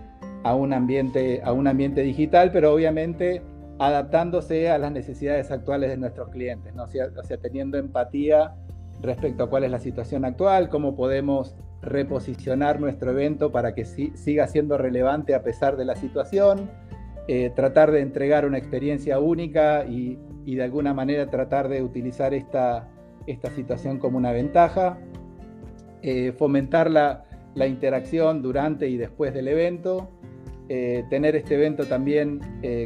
a 0.44 0.56
un 0.56 0.74
ambiente, 0.74 1.42
a 1.44 1.54
un 1.54 1.68
ambiente 1.68 2.02
digital, 2.02 2.52
pero 2.52 2.74
obviamente 2.74 3.42
adaptándose 3.80 4.70
a 4.70 4.78
las 4.78 4.92
necesidades 4.92 5.52
actuales 5.52 5.90
de 5.90 5.98
nuestros 5.98 6.30
clientes, 6.30 6.74
¿no? 6.76 6.84
o 6.84 6.88
sea 6.88 7.38
teniendo 7.42 7.78
empatía 7.78 8.54
respecto 9.02 9.44
a 9.44 9.50
cuál 9.50 9.64
es 9.66 9.72
la 9.72 9.80
situación 9.80 10.26
actual, 10.26 10.70
cómo 10.70 10.96
podemos 10.96 11.56
reposicionar 11.82 12.80
nuestro 12.80 13.12
evento 13.12 13.52
para 13.52 13.76
que 13.76 13.84
siga 13.84 14.48
siendo 14.48 14.78
relevante 14.78 15.36
a 15.36 15.44
pesar 15.44 15.76
de 15.76 15.86
la 15.86 15.96
situación, 15.96 16.70
eh, 17.28 17.52
tratar 17.56 17.92
de 17.92 18.02
entregar 18.02 18.46
una 18.46 18.58
experiencia 18.58 19.20
única 19.20 19.86
y, 19.86 20.18
de 20.46 20.64
alguna 20.64 20.94
manera 20.94 21.30
tratar 21.30 21.68
de 21.68 21.82
utilizar 21.82 22.34
esta, 22.34 22.90
esta 23.28 23.50
situación 23.52 24.00
como 24.00 24.18
una 24.18 24.32
ventaja, 24.32 24.98
eh, 26.02 26.34
fomentar 26.34 26.90
la, 26.90 27.26
la, 27.56 27.68
interacción 27.68 28.42
durante 28.42 28.90
y 28.90 28.98
después 28.98 29.34
del 29.34 29.48
evento, 29.48 30.10
eh, 30.70 31.04
tener 31.10 31.36
este 31.36 31.56
evento 31.56 31.86
también 31.86 32.40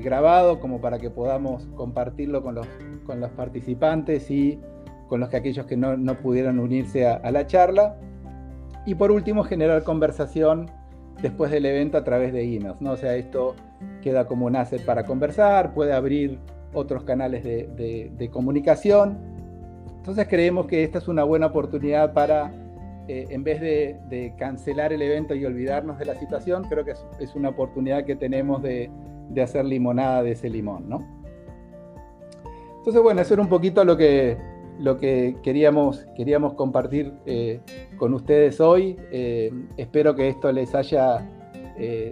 grabado 0.03 0.59
como 0.59 0.81
para 0.81 0.99
que 0.99 1.09
podamos 1.09 1.67
compartirlo 1.75 2.41
con 2.41 2.55
los, 2.55 2.67
con 3.05 3.19
los 3.19 3.31
participantes 3.31 4.29
y 4.31 4.59
con 5.07 5.19
los 5.19 5.29
que 5.29 5.37
aquellos 5.37 5.65
que 5.65 5.77
no, 5.77 5.97
no 5.97 6.15
pudieron 6.15 6.59
unirse 6.59 7.07
a, 7.07 7.31
la 7.31 7.47
charla. 7.47 7.95
Y 8.85 8.95
por 8.95 9.11
último, 9.11 9.43
generar 9.43 9.83
conversación 9.83 10.69
después 11.21 11.51
del 11.51 11.65
evento 11.65 11.97
a 11.97 12.03
través 12.03 12.31
de 12.33 12.43
emails, 12.43 12.79
¿no? 12.81 12.91
O 12.91 12.97
sea, 12.97 13.15
esto 13.15 13.55
queda 14.01 14.25
como 14.25 14.45
un 14.45 14.55
asset 14.55 14.83
para 14.85 15.03
conversar, 15.05 15.73
puede 15.73 15.93
abrir 15.93 16.39
otros 16.73 17.03
canales 17.03 17.43
de, 17.43 18.29
comunicación. 18.31 19.17
Entonces 19.97 20.27
creemos 20.29 20.67
que 20.67 20.83
esta 20.83 20.99
es 20.99 21.07
una 21.07 21.23
buena 21.23 21.47
oportunidad 21.47 22.13
para, 22.13 22.51
eh, 23.07 23.27
en 23.29 23.43
vez 23.43 23.61
de, 23.61 24.33
cancelar 24.37 24.91
el 24.91 25.01
evento 25.01 25.33
y 25.33 25.45
olvidarnos 25.45 25.97
de 25.97 26.05
la 26.05 26.15
situación, 26.15 26.63
creo 26.63 26.83
que 26.83 26.93
es, 27.19 27.35
una 27.35 27.49
oportunidad 27.49 28.03
que 28.03 28.15
tenemos 28.15 28.61
de, 28.61 28.89
hacer 29.41 29.65
limonada 29.65 30.23
de 30.23 30.31
ese 30.31 30.49
limón, 30.49 30.89
¿no? 30.89 31.05
Entonces, 32.79 33.01
bueno, 33.01 33.21
eso 33.21 33.33
era 33.33 33.43
un 33.43 33.49
poquito 33.49 33.83
lo 33.83 33.97
que, 33.97 34.37
lo 34.79 34.97
que 34.97 35.35
queríamos, 35.43 36.05
queríamos 36.15 36.53
compartir 36.53 37.13
eh, 37.25 37.59
con 37.97 38.13
ustedes 38.13 38.61
hoy. 38.61 38.97
Eh, 39.11 39.51
espero 39.75 40.15
que 40.15 40.29
esto 40.29 40.51
les 40.51 40.73
haya 40.75 41.29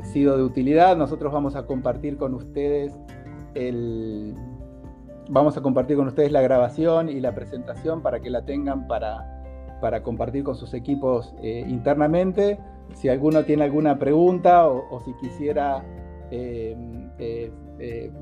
sido 0.04 0.38
de 0.38 0.44
utilidad. 0.44 0.96
Nosotros 0.96 1.34
vamos 1.34 1.56
a 1.56 1.66
compartir 1.66 2.18
con 2.18 2.36
ustedes 2.36 2.94
el, 3.56 4.36
vamos 5.30 5.58
a 5.58 5.62
compartir 5.62 5.98
con 5.98 6.08
ustedes 6.08 6.32
la 6.32 6.42
grabación 6.42 7.10
y 7.10 7.20
la 7.20 7.34
presentación 7.34 8.02
para 8.02 8.20
que 8.20 8.30
la 8.30 8.46
tengan 8.46 8.88
para, 8.88 9.36
para 9.82 10.04
compartir 10.04 10.44
con 10.44 10.56
sus 10.56 10.74
equipos 10.74 11.34
eh, 11.42 11.66
internamente. 11.68 12.60
Si 12.94 13.10
alguno 13.10 13.44
tiene 13.44 13.64
alguna 13.64 13.98
pregunta 13.98 14.68
o, 14.68 15.00
si 15.04 15.14
quisiera 15.14 15.84
eh, 16.32 16.76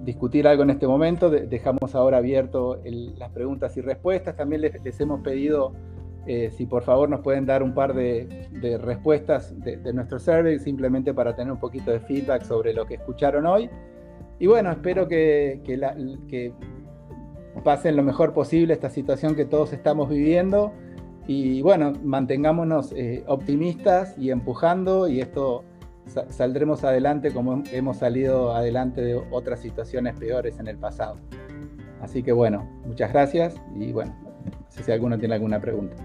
discutir 0.03 0.47
algo 0.47 0.63
en 0.63 0.71
este 0.71 0.87
momento, 0.87 1.29
dejamos 1.29 1.95
ahora 1.95 2.17
abierto 2.17 2.79
las 2.83 3.31
preguntas 3.31 3.75
y 3.77 3.81
respuestas. 3.81 4.35
También 4.35 4.61
les 4.61 4.99
hemos 4.99 5.21
pedido 5.21 5.73
eh, 6.25 6.51
si 6.51 6.65
por 6.65 6.83
favor 6.83 7.09
nos 7.09 7.19
pueden 7.19 7.45
dar 7.45 7.61
un 7.63 7.73
par 7.73 7.93
de, 7.93 8.47
respuestas 8.81 9.53
de, 9.59 9.93
nuestro 9.93 10.19
survey, 10.19 10.57
simplemente 10.57 11.13
para 11.13 11.35
tener 11.35 11.51
un 11.51 11.59
poquito 11.59 11.91
de 11.91 11.99
feedback 11.99 12.43
sobre 12.43 12.73
lo 12.73 12.85
que 12.85 12.95
escucharon 12.95 13.45
hoy. 13.45 13.69
Y 14.39 14.47
bueno, 14.47 14.71
espero 14.71 15.07
que, 15.07 15.61
que, 15.65 16.53
pasen 17.63 17.95
lo 17.95 18.03
mejor 18.03 18.33
posible 18.33 18.73
esta 18.73 18.89
situación 18.89 19.35
que 19.35 19.45
todos 19.45 19.73
estamos 19.73 20.09
viviendo. 20.09 20.71
Y 21.27 21.61
bueno, 21.61 21.93
mantengámonos 22.03 22.91
eh, 22.91 23.23
optimistas 23.27 24.17
y 24.17 24.29
empujando 24.29 25.07
y 25.07 25.21
esto 25.21 25.63
saldremos 26.29 26.83
adelante 26.83 27.31
como 27.31 27.63
hemos 27.71 27.97
salido 27.97 28.53
adelante 28.53 29.01
de 29.01 29.15
otras 29.31 29.61
situaciones 29.61 30.15
peores 30.15 30.59
en 30.59 30.67
el 30.67 30.77
pasado. 30.77 31.17
Así 32.01 32.23
que 32.23 32.33
bueno, 32.33 32.69
muchas 32.85 33.13
gracias 33.13 33.55
y 33.75 33.93
bueno, 33.93 34.13
no 34.23 34.65
sé 34.69 34.83
si 34.83 34.91
alguno 34.91 35.17
tiene 35.17 35.35
alguna 35.35 35.61
pregunta. 35.61 35.95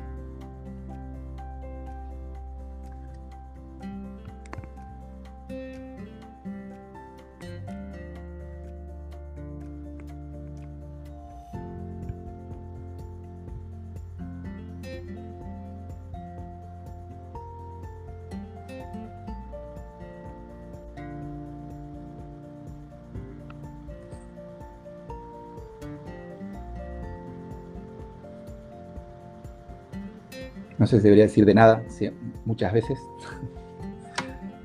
No 30.78 30.86
sé 30.86 30.98
si 30.98 31.02
debería 31.02 31.24
decir 31.24 31.44
de 31.44 31.54
nada, 31.54 31.82
muchas 32.44 32.72
veces. 32.72 32.98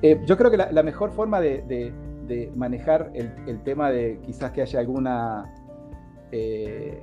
Eh, 0.05 0.19
yo 0.25 0.35
creo 0.35 0.51
que 0.51 0.57
la, 0.57 0.83
mejor 0.83 1.11
forma 1.11 1.39
de, 1.39 1.93
manejar 2.57 3.09
el, 3.13 3.63
tema 3.63 3.89
de 3.89 4.19
quizás 4.25 4.51
que 4.51 4.61
haya 4.61 4.81
alguna 4.81 5.49
eh, 6.33 7.01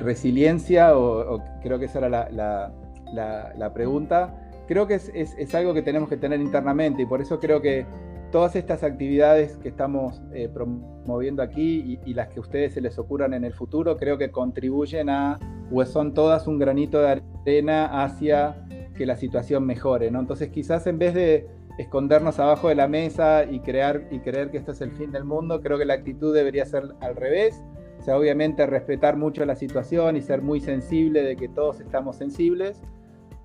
resiliencia, 0.00 0.98
o, 0.98 1.40
creo 1.62 1.78
que 1.78 1.84
esa 1.84 2.00
era 2.04 2.72
la, 3.12 3.72
pregunta, 3.72 4.34
creo 4.66 4.88
que 4.88 4.94
es, 4.94 5.54
algo 5.54 5.72
que 5.72 5.82
tenemos 5.82 6.08
que 6.08 6.16
tener 6.16 6.40
internamente 6.40 7.02
y 7.02 7.06
por 7.06 7.20
eso 7.20 7.38
creo 7.38 7.62
que 7.62 7.86
todas 8.32 8.56
estas 8.56 8.82
actividades 8.82 9.56
que 9.58 9.68
estamos 9.68 10.20
eh, 10.32 10.48
promoviendo 10.52 11.44
aquí 11.44 12.00
y, 12.04 12.14
las 12.14 12.26
que 12.26 12.38
a 12.38 12.42
ustedes 12.42 12.74
se 12.74 12.80
les 12.80 12.98
ocurran 12.98 13.34
en 13.34 13.44
el 13.44 13.54
futuro, 13.54 13.96
creo 13.96 14.18
que 14.18 14.32
contribuyen 14.32 15.10
a, 15.10 15.38
o 15.70 15.84
son 15.84 16.12
todas 16.12 16.48
un 16.48 16.58
granito 16.58 17.00
de 17.00 17.08
arena 17.08 17.29
hacia 17.44 18.66
que 18.96 19.06
la 19.06 19.16
situación 19.16 19.66
mejore, 19.66 20.10
¿no? 20.10 20.20
Entonces 20.20 20.50
quizás 20.50 20.86
en 20.86 20.98
vez 20.98 21.14
de 21.14 21.48
escondernos 21.78 22.38
abajo 22.38 22.68
de 22.68 22.74
la 22.74 22.88
mesa 22.88 23.44
y, 23.44 23.60
crear, 23.60 24.06
y 24.10 24.20
creer 24.20 24.50
que 24.50 24.58
esto 24.58 24.72
es 24.72 24.80
el 24.80 24.92
fin 24.92 25.10
del 25.10 25.24
mundo, 25.24 25.62
creo 25.62 25.78
que 25.78 25.84
la 25.84 25.94
actitud 25.94 26.34
debería 26.34 26.66
ser 26.66 26.84
al 27.00 27.16
revés. 27.16 27.62
O 27.98 28.02
sea, 28.02 28.16
obviamente 28.16 28.66
respetar 28.66 29.16
mucho 29.16 29.44
la 29.44 29.56
situación 29.56 30.16
y 30.16 30.22
ser 30.22 30.42
muy 30.42 30.60
sensible 30.60 31.22
de 31.22 31.36
que 31.36 31.48
todos 31.48 31.80
estamos 31.80 32.16
sensibles, 32.16 32.82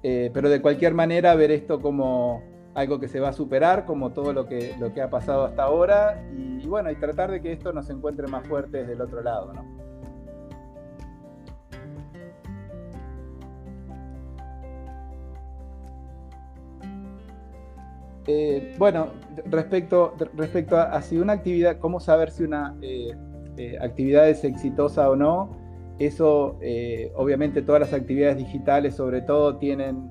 eh, 0.04 0.32
pero 0.34 0.50
de 0.50 0.62
cualquier 0.62 0.94
manera 0.94 1.36
ver 1.36 1.52
esto 1.52 1.82
como 1.82 2.42
algo 2.74 3.00
que 3.00 3.08
se 3.08 3.20
va 3.20 3.30
a 3.30 3.34
superar, 3.34 3.86
como 3.86 4.12
todo 4.12 4.34
lo 4.34 4.48
que, 4.48 4.76
lo 4.80 4.94
que 4.94 5.02
ha 5.02 5.10
pasado 5.10 5.46
hasta 5.46 5.64
ahora, 5.64 6.22
y, 6.38 6.66
bueno, 6.68 6.92
y 6.92 6.96
tratar 6.96 7.32
de 7.32 7.42
que 7.42 7.52
esto 7.52 7.72
nos 7.74 7.90
encuentre 7.90 8.28
más 8.28 8.48
fuertes 8.48 8.88
del 8.88 9.02
otro 9.02 9.22
lado, 9.22 9.54
¿no? 9.54 9.75
Eh, 18.28 18.76
bueno, 18.78 19.10
respecto, 19.46 20.16
respecto 20.36 20.78
a, 20.78 21.02
si 21.02 21.18
una 21.18 21.34
actividad, 21.34 21.78
cómo 21.78 22.00
saber 22.00 22.32
si 22.32 22.44
una 22.44 22.76
eh, 22.82 23.16
eh, 23.58 23.78
actividad 23.80 24.28
es 24.30 24.44
exitosa 24.44 25.10
o 25.10 25.16
no, 25.16 25.64
eso 26.00 26.60
obviamente 27.16 27.62
todas 27.62 27.80
las 27.80 27.94
actividades 27.94 28.38
digitales 28.38 28.96
sobre 28.96 29.22
todo 29.22 29.56
tienen 29.56 30.10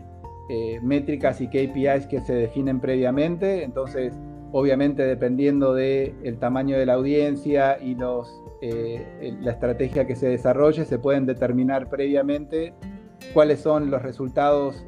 métricas 0.83 1.43
y 1.43 1.49
KPIs 1.49 2.07
que 2.07 2.23
se 2.23 2.33
definen 2.35 2.81
previamente, 2.81 3.65
entonces 3.65 4.15
obviamente 4.53 5.05
dependiendo 5.05 5.75
del 5.75 6.15
el 6.23 6.39
tamaño 6.39 6.79
de 6.79 6.87
la 6.87 6.95
audiencia 6.95 7.79
y 7.79 7.97
los, 7.97 8.43
la 8.63 9.51
estrategia 9.51 10.07
que 10.07 10.17
se 10.17 10.29
desarrolle, 10.29 10.87
se 10.87 10.99
pueden 10.99 11.27
determinar 11.27 11.91
previamente 11.91 12.73
cuáles 13.35 13.61
son 13.61 13.91
los 13.91 14.01
resultados 14.01 14.87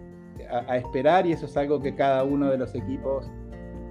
a, 0.51 0.77
esperar 0.77 1.27
y 1.27 1.33
eso 1.33 1.47
es 1.47 1.57
algo 1.57 1.81
que 1.81 1.95
cada 1.95 2.25
uno 2.25 2.51
de 2.51 2.59
los 2.59 2.75
equipos 2.75 3.31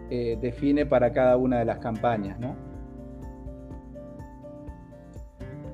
eh, 0.09 0.37
define 0.41 0.85
para 0.85 1.11
cada 1.11 1.37
una 1.37 1.59
de 1.59 1.65
las 1.65 1.79
campañas. 1.79 2.37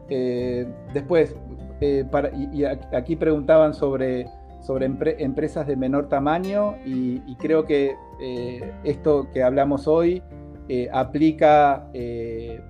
Eh, 0.09 0.67
después, 0.93 1.35
eh, 1.81 2.05
y, 2.53 2.63
aquí 2.63 3.15
preguntaban 3.15 3.73
sobre, 3.73 4.27
sobre 4.61 4.85
empresas 4.85 5.67
de 5.67 5.75
menor 5.75 6.07
tamaño 6.09 6.75
y, 6.85 7.35
creo 7.35 7.65
que 7.65 7.95
esto 8.83 9.27
que 9.33 9.43
hablamos 9.43 9.87
hoy 9.87 10.21
aplica 10.93 11.87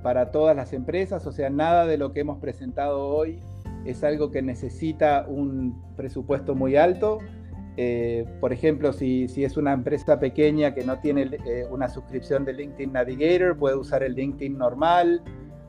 para 0.01 0.31
todas 0.31 0.55
las 0.55 0.73
empresas, 0.73 1.27
o 1.27 1.31
sea, 1.31 1.49
nada 1.49 1.85
de 1.85 1.97
lo 1.97 2.13
que 2.13 2.21
hemos 2.21 2.39
presentado 2.39 3.07
hoy 3.07 3.41
es 3.85 4.03
algo 4.03 4.31
que 4.31 4.41
necesita 4.41 5.25
un 5.27 5.81
presupuesto 5.95 6.55
muy 6.55 6.75
alto, 6.75 7.19
eh, 7.77 8.25
por 8.39 8.51
ejemplo, 8.51 8.91
si, 8.91 9.25
es 9.37 9.57
una 9.57 9.73
empresa 9.73 10.19
pequeña 10.19 10.73
que 10.73 10.83
no 10.83 10.99
tiene 10.99 11.29
eh, 11.45 11.65
una 11.69 11.87
suscripción 11.87 12.43
de 12.43 12.53
LinkedIn 12.53 12.91
Navigator, 12.91 13.57
puede 13.57 13.75
usar 13.75 14.03
el 14.03 14.13
LinkedIn 14.15 14.57
normal, 14.57 15.21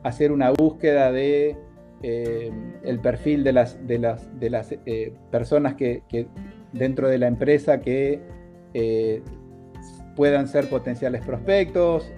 hacer 0.03 0.31
una 0.31 0.51
búsqueda 0.51 1.11
de 1.11 1.55
eh, 2.01 2.51
el 2.83 2.99
perfil 2.99 3.43
de 3.43 3.53
las, 3.53 3.77
personas 5.31 5.75
que, 5.75 6.27
dentro 6.73 7.07
de 7.07 7.17
la 7.17 7.27
empresa 7.27 7.79
que 7.79 8.19
puedan 10.15 10.47
ser 10.47 10.69
potenciales 10.69 11.25
prospectos, 11.25 12.11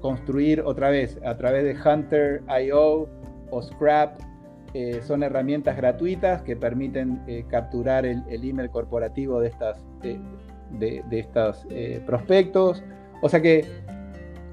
construir 0.00 0.62
otra 0.62 0.90
vez 0.90 1.18
a 1.24 1.36
través 1.36 1.64
de 1.64 1.76
Hunter.io 1.88 3.08
o 3.50 3.62
Scrap 3.62 4.31
eh, 4.74 5.02
son 5.02 5.22
herramientas 5.22 5.76
gratuitas 5.76 6.40
que 6.42 6.56
permiten 6.56 7.20
eh, 7.26 7.44
capturar 7.46 8.06
el, 8.06 8.24
email 8.30 8.70
corporativo 8.70 9.38
de 9.38 9.48
estas, 9.48 9.84
de, 10.00 11.02
estos 11.10 11.66
eh, 11.70 12.02
prospectos. 12.06 12.82
O 13.20 13.28
sea 13.28 13.42
que 13.42 13.66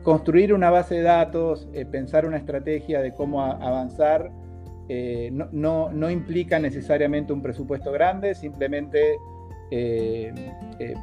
construir 0.04 0.54
una 0.54 0.70
base 0.72 0.96
de 0.96 1.04
datos, 1.04 1.70
pensar 1.92 2.26
una 2.26 2.38
estrategia 2.38 3.02
de 3.02 3.14
cómo 3.14 3.44
avanzar, 3.44 4.30
eh, 4.90 5.30
no, 5.32 6.10
implica 6.10 6.60
necesariamente 6.60 7.32
un 7.32 7.42
presupuesto 7.42 7.92
grande, 7.92 8.36
simplemente 8.36 9.18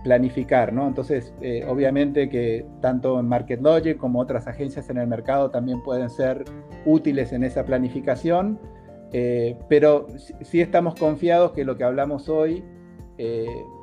planificar, 0.02 0.72
¿no? 0.72 0.88
Entonces, 0.88 1.33
obviamente 1.68 2.29
que 2.29 2.66
tanto 2.81 3.20
en 3.20 3.29
MarketLogic 3.29 3.96
como 3.96 4.18
otras 4.18 4.48
agencias 4.48 4.90
en 4.90 4.98
el 4.98 5.07
mercado 5.07 5.50
también 5.50 5.83
pueden 5.85 6.11
ser 6.11 6.44
útiles 6.85 7.33
en 7.33 7.44
esa 7.44 7.64
planificación, 7.64 8.59
pero 9.68 10.07
sí 10.42 10.61
estamos 10.61 10.94
confiados 10.94 11.52
que 11.52 11.64
lo 11.64 11.76
que 11.76 11.85
hablamos 11.85 12.29
hoy 12.29 12.64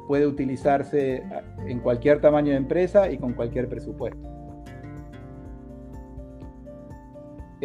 puede 0.08 0.28
utilizarse 0.28 1.24
en 1.65 1.80
cualquier 1.80 2.22
tamaño 2.22 2.52
de 2.52 2.58
empresa 2.58 3.10
y 3.10 3.17
con 3.17 3.34
cualquier 3.34 3.67
presupuesto. 3.67 4.34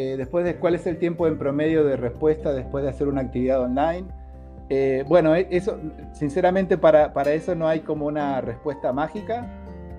Eh, 0.01 0.15
después 0.17 0.45
de 0.45 0.55
cuál 0.55 0.77
es 0.77 0.87
el 0.87 0.97
tiempo 0.97 1.27
en 1.27 1.39
promedio 1.39 1.83
de 1.83 1.97
respuesta 1.97 2.53
después 2.53 2.85
de 2.85 2.91
hacer 2.91 3.09
una 3.09 3.23
actividad 3.23 3.61
online. 3.61 4.07
Eh, 4.69 5.05
bueno, 5.09 5.35
e, 5.35 5.49
eso, 5.51 5.77
sinceramente 6.13 6.79
para, 6.79 7.11
eso 7.33 7.57
no 7.57 7.67
hay 7.67 7.81
como 7.81 8.07
una 8.07 8.41
respuesta 8.41 8.93
mágica, 8.93 9.51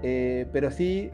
eh, 0.01 0.47
pero 0.53 0.71
sí 0.71 1.11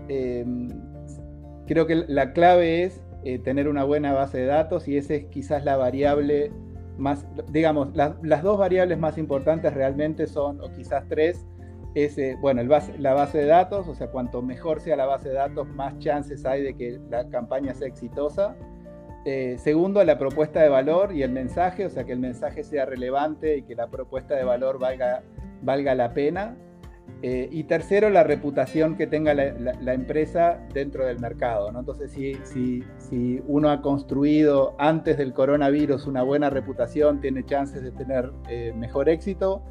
creo 1.65 1.87
que 1.87 1.95
la 1.95 2.31
clave 2.33 2.83
es 2.83 3.01
tener 3.43 3.67
una 3.67 3.83
buena 3.83 4.13
base 4.13 4.37
de 4.37 4.45
datos 4.45 4.87
y 4.87 4.97
esa 4.97 5.15
es 5.15 5.25
quizás 5.25 5.65
la 5.65 5.77
variable 5.77 6.51
más, 6.97 7.25
digamos, 7.51 7.89
las 7.95 8.43
dos 8.43 8.57
variables 8.57 8.97
más 8.97 9.17
importantes 9.17 9.73
realmente 9.73 10.27
son, 10.27 10.61
o 10.61 10.71
quizás 10.71 11.05
tres, 11.09 11.45
es, 11.93 12.17
eh, 12.17 12.37
bueno, 12.41 12.61
el 12.61 12.67
base, 12.67 12.97
la 12.97 13.13
base 13.13 13.39
de 13.39 13.45
datos, 13.45 13.87
o 13.87 13.95
sea, 13.95 14.07
cuanto 14.07 14.41
mejor 14.41 14.81
sea 14.81 14.95
la 14.95 15.05
base 15.05 15.29
de 15.29 15.35
datos, 15.35 15.67
más 15.67 15.97
chances 15.99 16.45
hay 16.45 16.61
de 16.61 16.75
que 16.75 16.99
la 17.09 17.29
campaña 17.29 17.73
sea 17.73 17.87
exitosa. 17.87 18.55
Eh, 19.23 19.55
segundo, 19.57 20.03
la 20.03 20.17
propuesta 20.17 20.61
de 20.61 20.69
valor 20.69 21.13
y 21.13 21.23
el 21.23 21.31
mensaje, 21.31 21.85
o 21.85 21.89
sea, 21.89 22.03
que 22.03 22.11
el 22.11 22.19
mensaje 22.19 22.63
sea 22.63 22.85
relevante 22.85 23.57
y 23.57 23.63
que 23.63 23.75
la 23.75 23.87
propuesta 23.87 24.35
de 24.35 24.43
valor 24.43 24.77
valga, 24.77 25.23
valga 25.61 25.95
la 25.95 26.13
pena. 26.13 26.57
Eh, 27.21 27.49
y 27.51 27.63
tercero, 27.63 28.09
la 28.09 28.23
reputación 28.23 28.95
que 28.97 29.07
tenga 29.07 29.33
la, 29.33 29.93
empresa 29.93 30.59
dentro 30.73 31.05
del 31.07 31.19
mercado. 31.19 31.71
¿no? 31.71 31.79
Entonces, 31.79 32.11
si, 32.11 32.35
si, 32.43 32.83
si, 32.97 33.41
uno 33.47 33.71
ha 33.71 33.81
construido 33.81 34.75
antes 34.77 35.17
del 35.17 35.33
coronavirus 35.33 36.05
una 36.05 36.21
buena 36.21 36.49
reputación, 36.49 37.21
tiene 37.21 37.43
chances 37.43 37.81
de 37.81 37.91
tener 37.91 38.31
eh, 38.47 38.73
mejor 38.75 39.09
éxito. 39.09 39.63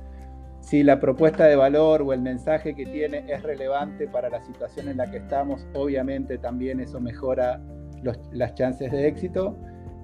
Si 0.60 0.82
la 0.82 0.98
propuesta 0.98 1.44
de 1.44 1.54
valor 1.54 2.02
o 2.02 2.12
el 2.12 2.22
mensaje 2.22 2.74
que 2.74 2.86
tiene 2.86 3.24
es 3.28 3.42
relevante 3.42 4.08
para 4.08 4.30
la 4.30 4.42
situación 4.44 4.88
en 4.88 4.96
la 4.96 5.10
que 5.10 5.18
estamos, 5.18 5.64
obviamente 5.74 6.38
también 6.38 6.80
eso 6.80 7.00
mejora 7.00 7.60
las 8.32 8.54
chances 8.54 8.90
de 8.90 9.06
éxito. 9.06 9.56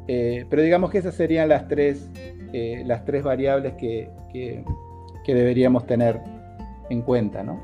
Eh, 0.06 0.46
pero 0.48 0.62
digamos 0.62 0.90
que 0.90 0.98
esas 0.98 1.14
serían 1.14 1.48
las 1.48 1.66
tres, 1.66 2.10
las 2.84 3.04
tres 3.04 3.24
variables 3.24 3.74
que, 3.74 4.08
que, 4.32 4.64
que 5.24 5.34
deberíamos 5.34 5.86
tener 5.86 6.20
en 6.90 7.02
cuenta, 7.02 7.42
¿no? 7.42 7.60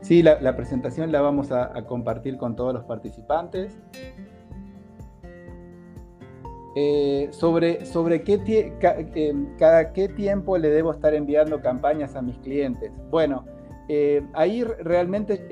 Sí, 0.00 0.24
la, 0.24 0.56
presentación 0.56 1.12
la 1.12 1.20
vamos 1.20 1.52
a, 1.52 1.86
compartir 1.86 2.36
con 2.36 2.56
todos 2.56 2.74
los 2.74 2.82
participantes. 2.82 3.78
Eh, 6.74 7.28
sobre, 7.30 7.84
sobre 7.84 8.22
qué 8.22 8.40
eh, 8.46 9.34
cada 9.58 9.92
qué 9.92 10.08
tiempo 10.08 10.56
le 10.56 10.70
debo 10.70 10.92
estar 10.92 11.14
enviando 11.14 11.60
campañas 11.60 12.16
a 12.16 12.22
mis 12.22 12.38
clientes. 12.38 12.90
Bueno, 13.10 13.44
eh, 13.88 14.22
ahí 14.32 14.64
realmente 14.64 15.46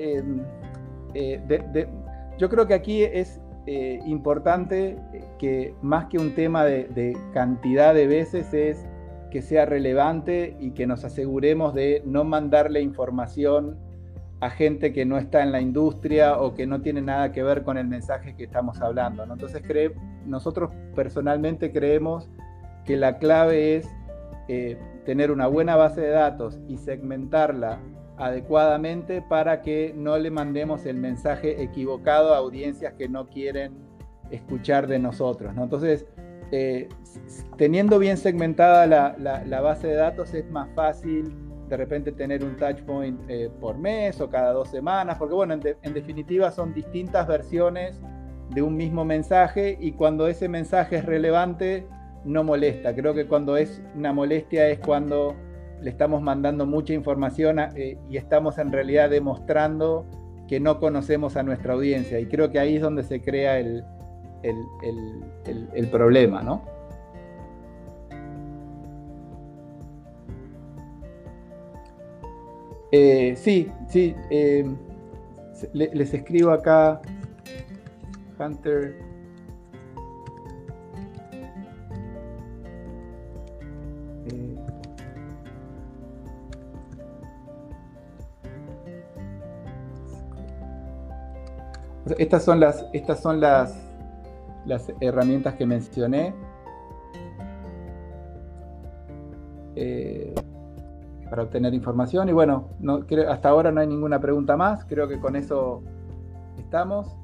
yo 2.37 2.49
creo 2.49 2.67
que 2.67 2.73
aquí 2.73 3.03
es 3.03 3.39
eh, 3.71 4.01
importante 4.07 4.97
que 5.37 5.75
más 5.83 6.05
que 6.05 6.17
un 6.17 6.33
tema 6.33 6.65
de, 6.65 7.15
cantidad 7.35 7.93
de 7.93 8.07
veces 8.07 8.51
es 8.51 8.83
que 9.29 9.43
sea 9.43 9.67
relevante 9.67 10.57
y 10.59 10.71
que 10.71 10.87
nos 10.87 11.05
aseguremos 11.05 11.75
de 11.75 12.01
no 12.03 12.23
mandarle 12.23 12.81
información 12.81 13.77
a 14.39 14.49
gente 14.49 14.91
que 14.91 15.05
no 15.05 15.19
está 15.19 15.43
en 15.43 15.51
la 15.51 15.61
industria 15.61 16.39
o 16.39 16.55
que 16.55 16.65
no 16.65 16.81
tiene 16.81 17.03
nada 17.03 17.31
que 17.31 17.43
ver 17.43 17.61
con 17.61 17.77
el 17.77 17.85
mensaje 17.85 18.35
que 18.35 18.45
estamos 18.45 18.81
hablando. 18.81 19.21
Entonces 19.21 19.61
nosotros 20.25 20.71
personalmente 20.95 21.71
creemos 21.71 22.27
que 22.85 22.97
la 22.97 23.19
clave 23.19 23.75
es 23.75 23.87
eh, 24.47 24.79
tener 25.05 25.29
una 25.29 25.45
buena 25.45 25.75
base 25.75 26.01
de 26.01 26.09
datos 26.09 26.59
y 26.67 26.77
segmentarla 26.77 27.77
adecuadamente 28.19 29.21
para 29.21 29.61
que 29.61 29.93
no 29.95 30.17
le 30.17 30.29
mandemos 30.29 30.85
el 30.85 30.97
mensaje 30.97 31.63
equivocado 31.63 32.33
a 32.33 32.37
audiencias 32.37 32.93
que 32.93 33.07
no 33.07 33.27
quieren 33.27 33.73
escuchar 34.29 34.87
de 34.87 34.99
nosotros. 34.99 35.55
¿no? 35.55 35.63
Entonces, 35.63 36.05
eh, 36.51 36.89
teniendo 37.57 37.97
bien 37.97 38.17
segmentada 38.17 38.85
la, 38.85 39.61
base 39.61 39.87
de 39.87 39.95
datos 39.95 40.33
es 40.33 40.49
más 40.51 40.67
fácil 40.75 41.33
de 41.69 41.77
repente 41.77 42.11
tener 42.11 42.43
un 42.43 42.57
touch 42.57 42.81
point 42.81 43.19
eh, 43.29 43.49
por 43.61 43.77
mes 43.77 44.19
o 44.19 44.29
cada 44.29 44.51
dos 44.51 44.69
semanas, 44.69 45.17
porque 45.17 45.35
bueno, 45.35 45.53
en, 45.53 45.93
definitiva 45.93 46.51
son 46.51 46.73
distintas 46.73 47.27
versiones 47.27 48.01
de 48.49 48.63
un 48.63 48.75
mismo 48.75 49.05
mensaje 49.05 49.77
y 49.79 49.91
cuando 49.91 50.27
ese 50.27 50.49
mensaje 50.49 50.97
es 50.97 51.05
relevante 51.05 51.87
no 52.25 52.43
molesta. 52.43 52.93
Creo 52.95 53.13
que 53.13 53.27
cuando 53.27 53.55
es 53.55 53.81
una 53.95 54.11
molestia 54.11 54.67
es 54.67 54.79
cuando 54.79 55.35
le 55.81 55.89
estamos 55.89 56.21
mandando 56.21 56.65
mucha 56.65 56.93
información 56.93 57.59
eh, 57.59 57.97
y 58.09 58.17
estamos 58.17 58.57
en 58.57 58.71
realidad 58.71 59.09
demostrando 59.09 60.05
que 60.47 60.59
no 60.59 60.79
conocemos 60.79 61.37
a 61.37 61.43
nuestra 61.43 61.73
audiencia. 61.73 62.19
Y 62.19 62.25
creo 62.25 62.51
que 62.51 62.59
ahí 62.59 62.77
es 62.77 62.81
donde 62.81 63.03
se 63.03 63.21
crea 63.21 63.59
el, 63.59 63.83
el, 64.43 65.87
problema, 65.91 66.41
¿no? 66.41 66.63
Eh, 72.91 73.35
sí, 73.35 73.71
sí. 73.87 74.15
Eh, 74.31 74.65
les 75.73 76.13
escribo 76.13 76.51
acá, 76.51 77.01
Hunter. 78.39 79.08
Estas 92.17 92.43
son 92.43 92.59
las, 92.59 92.85
estas 92.93 93.21
son 93.21 93.39
las, 93.39 93.77
las 94.65 94.91
herramientas 94.99 95.55
que 95.55 95.65
mencioné. 95.65 96.33
Eh, 99.75 100.33
para 101.29 101.43
obtener 101.43 101.73
información. 101.73 102.27
Y 102.29 102.33
bueno, 102.33 102.69
no, 102.79 103.05
hasta 103.29 103.49
ahora 103.49 103.71
no 103.71 103.81
hay 103.81 103.87
ninguna 103.87 104.19
pregunta 104.19 104.57
más. 104.57 104.83
Creo 104.85 105.07
que 105.07 105.19
con 105.19 105.35
eso 105.35 105.83
estamos. 106.57 107.15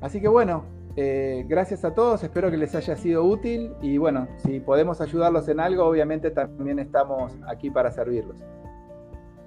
Así 0.00 0.20
que 0.20 0.28
bueno, 0.28 0.64
eh, 0.96 1.44
gracias 1.48 1.84
a 1.84 1.94
todos. 1.94 2.22
Espero 2.22 2.50
que 2.50 2.56
les 2.56 2.74
haya 2.74 2.96
sido 2.96 3.24
útil. 3.24 3.72
Y 3.82 3.98
bueno, 3.98 4.28
si 4.38 4.60
podemos 4.60 5.00
ayudarlos 5.00 5.48
en 5.48 5.60
algo, 5.60 5.84
obviamente 5.84 6.30
también 6.30 6.78
estamos 6.78 7.36
aquí 7.48 7.70
para 7.70 7.90
servirlos. 7.90 8.36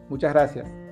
Muchas 0.09 0.33
gracias. 0.33 0.86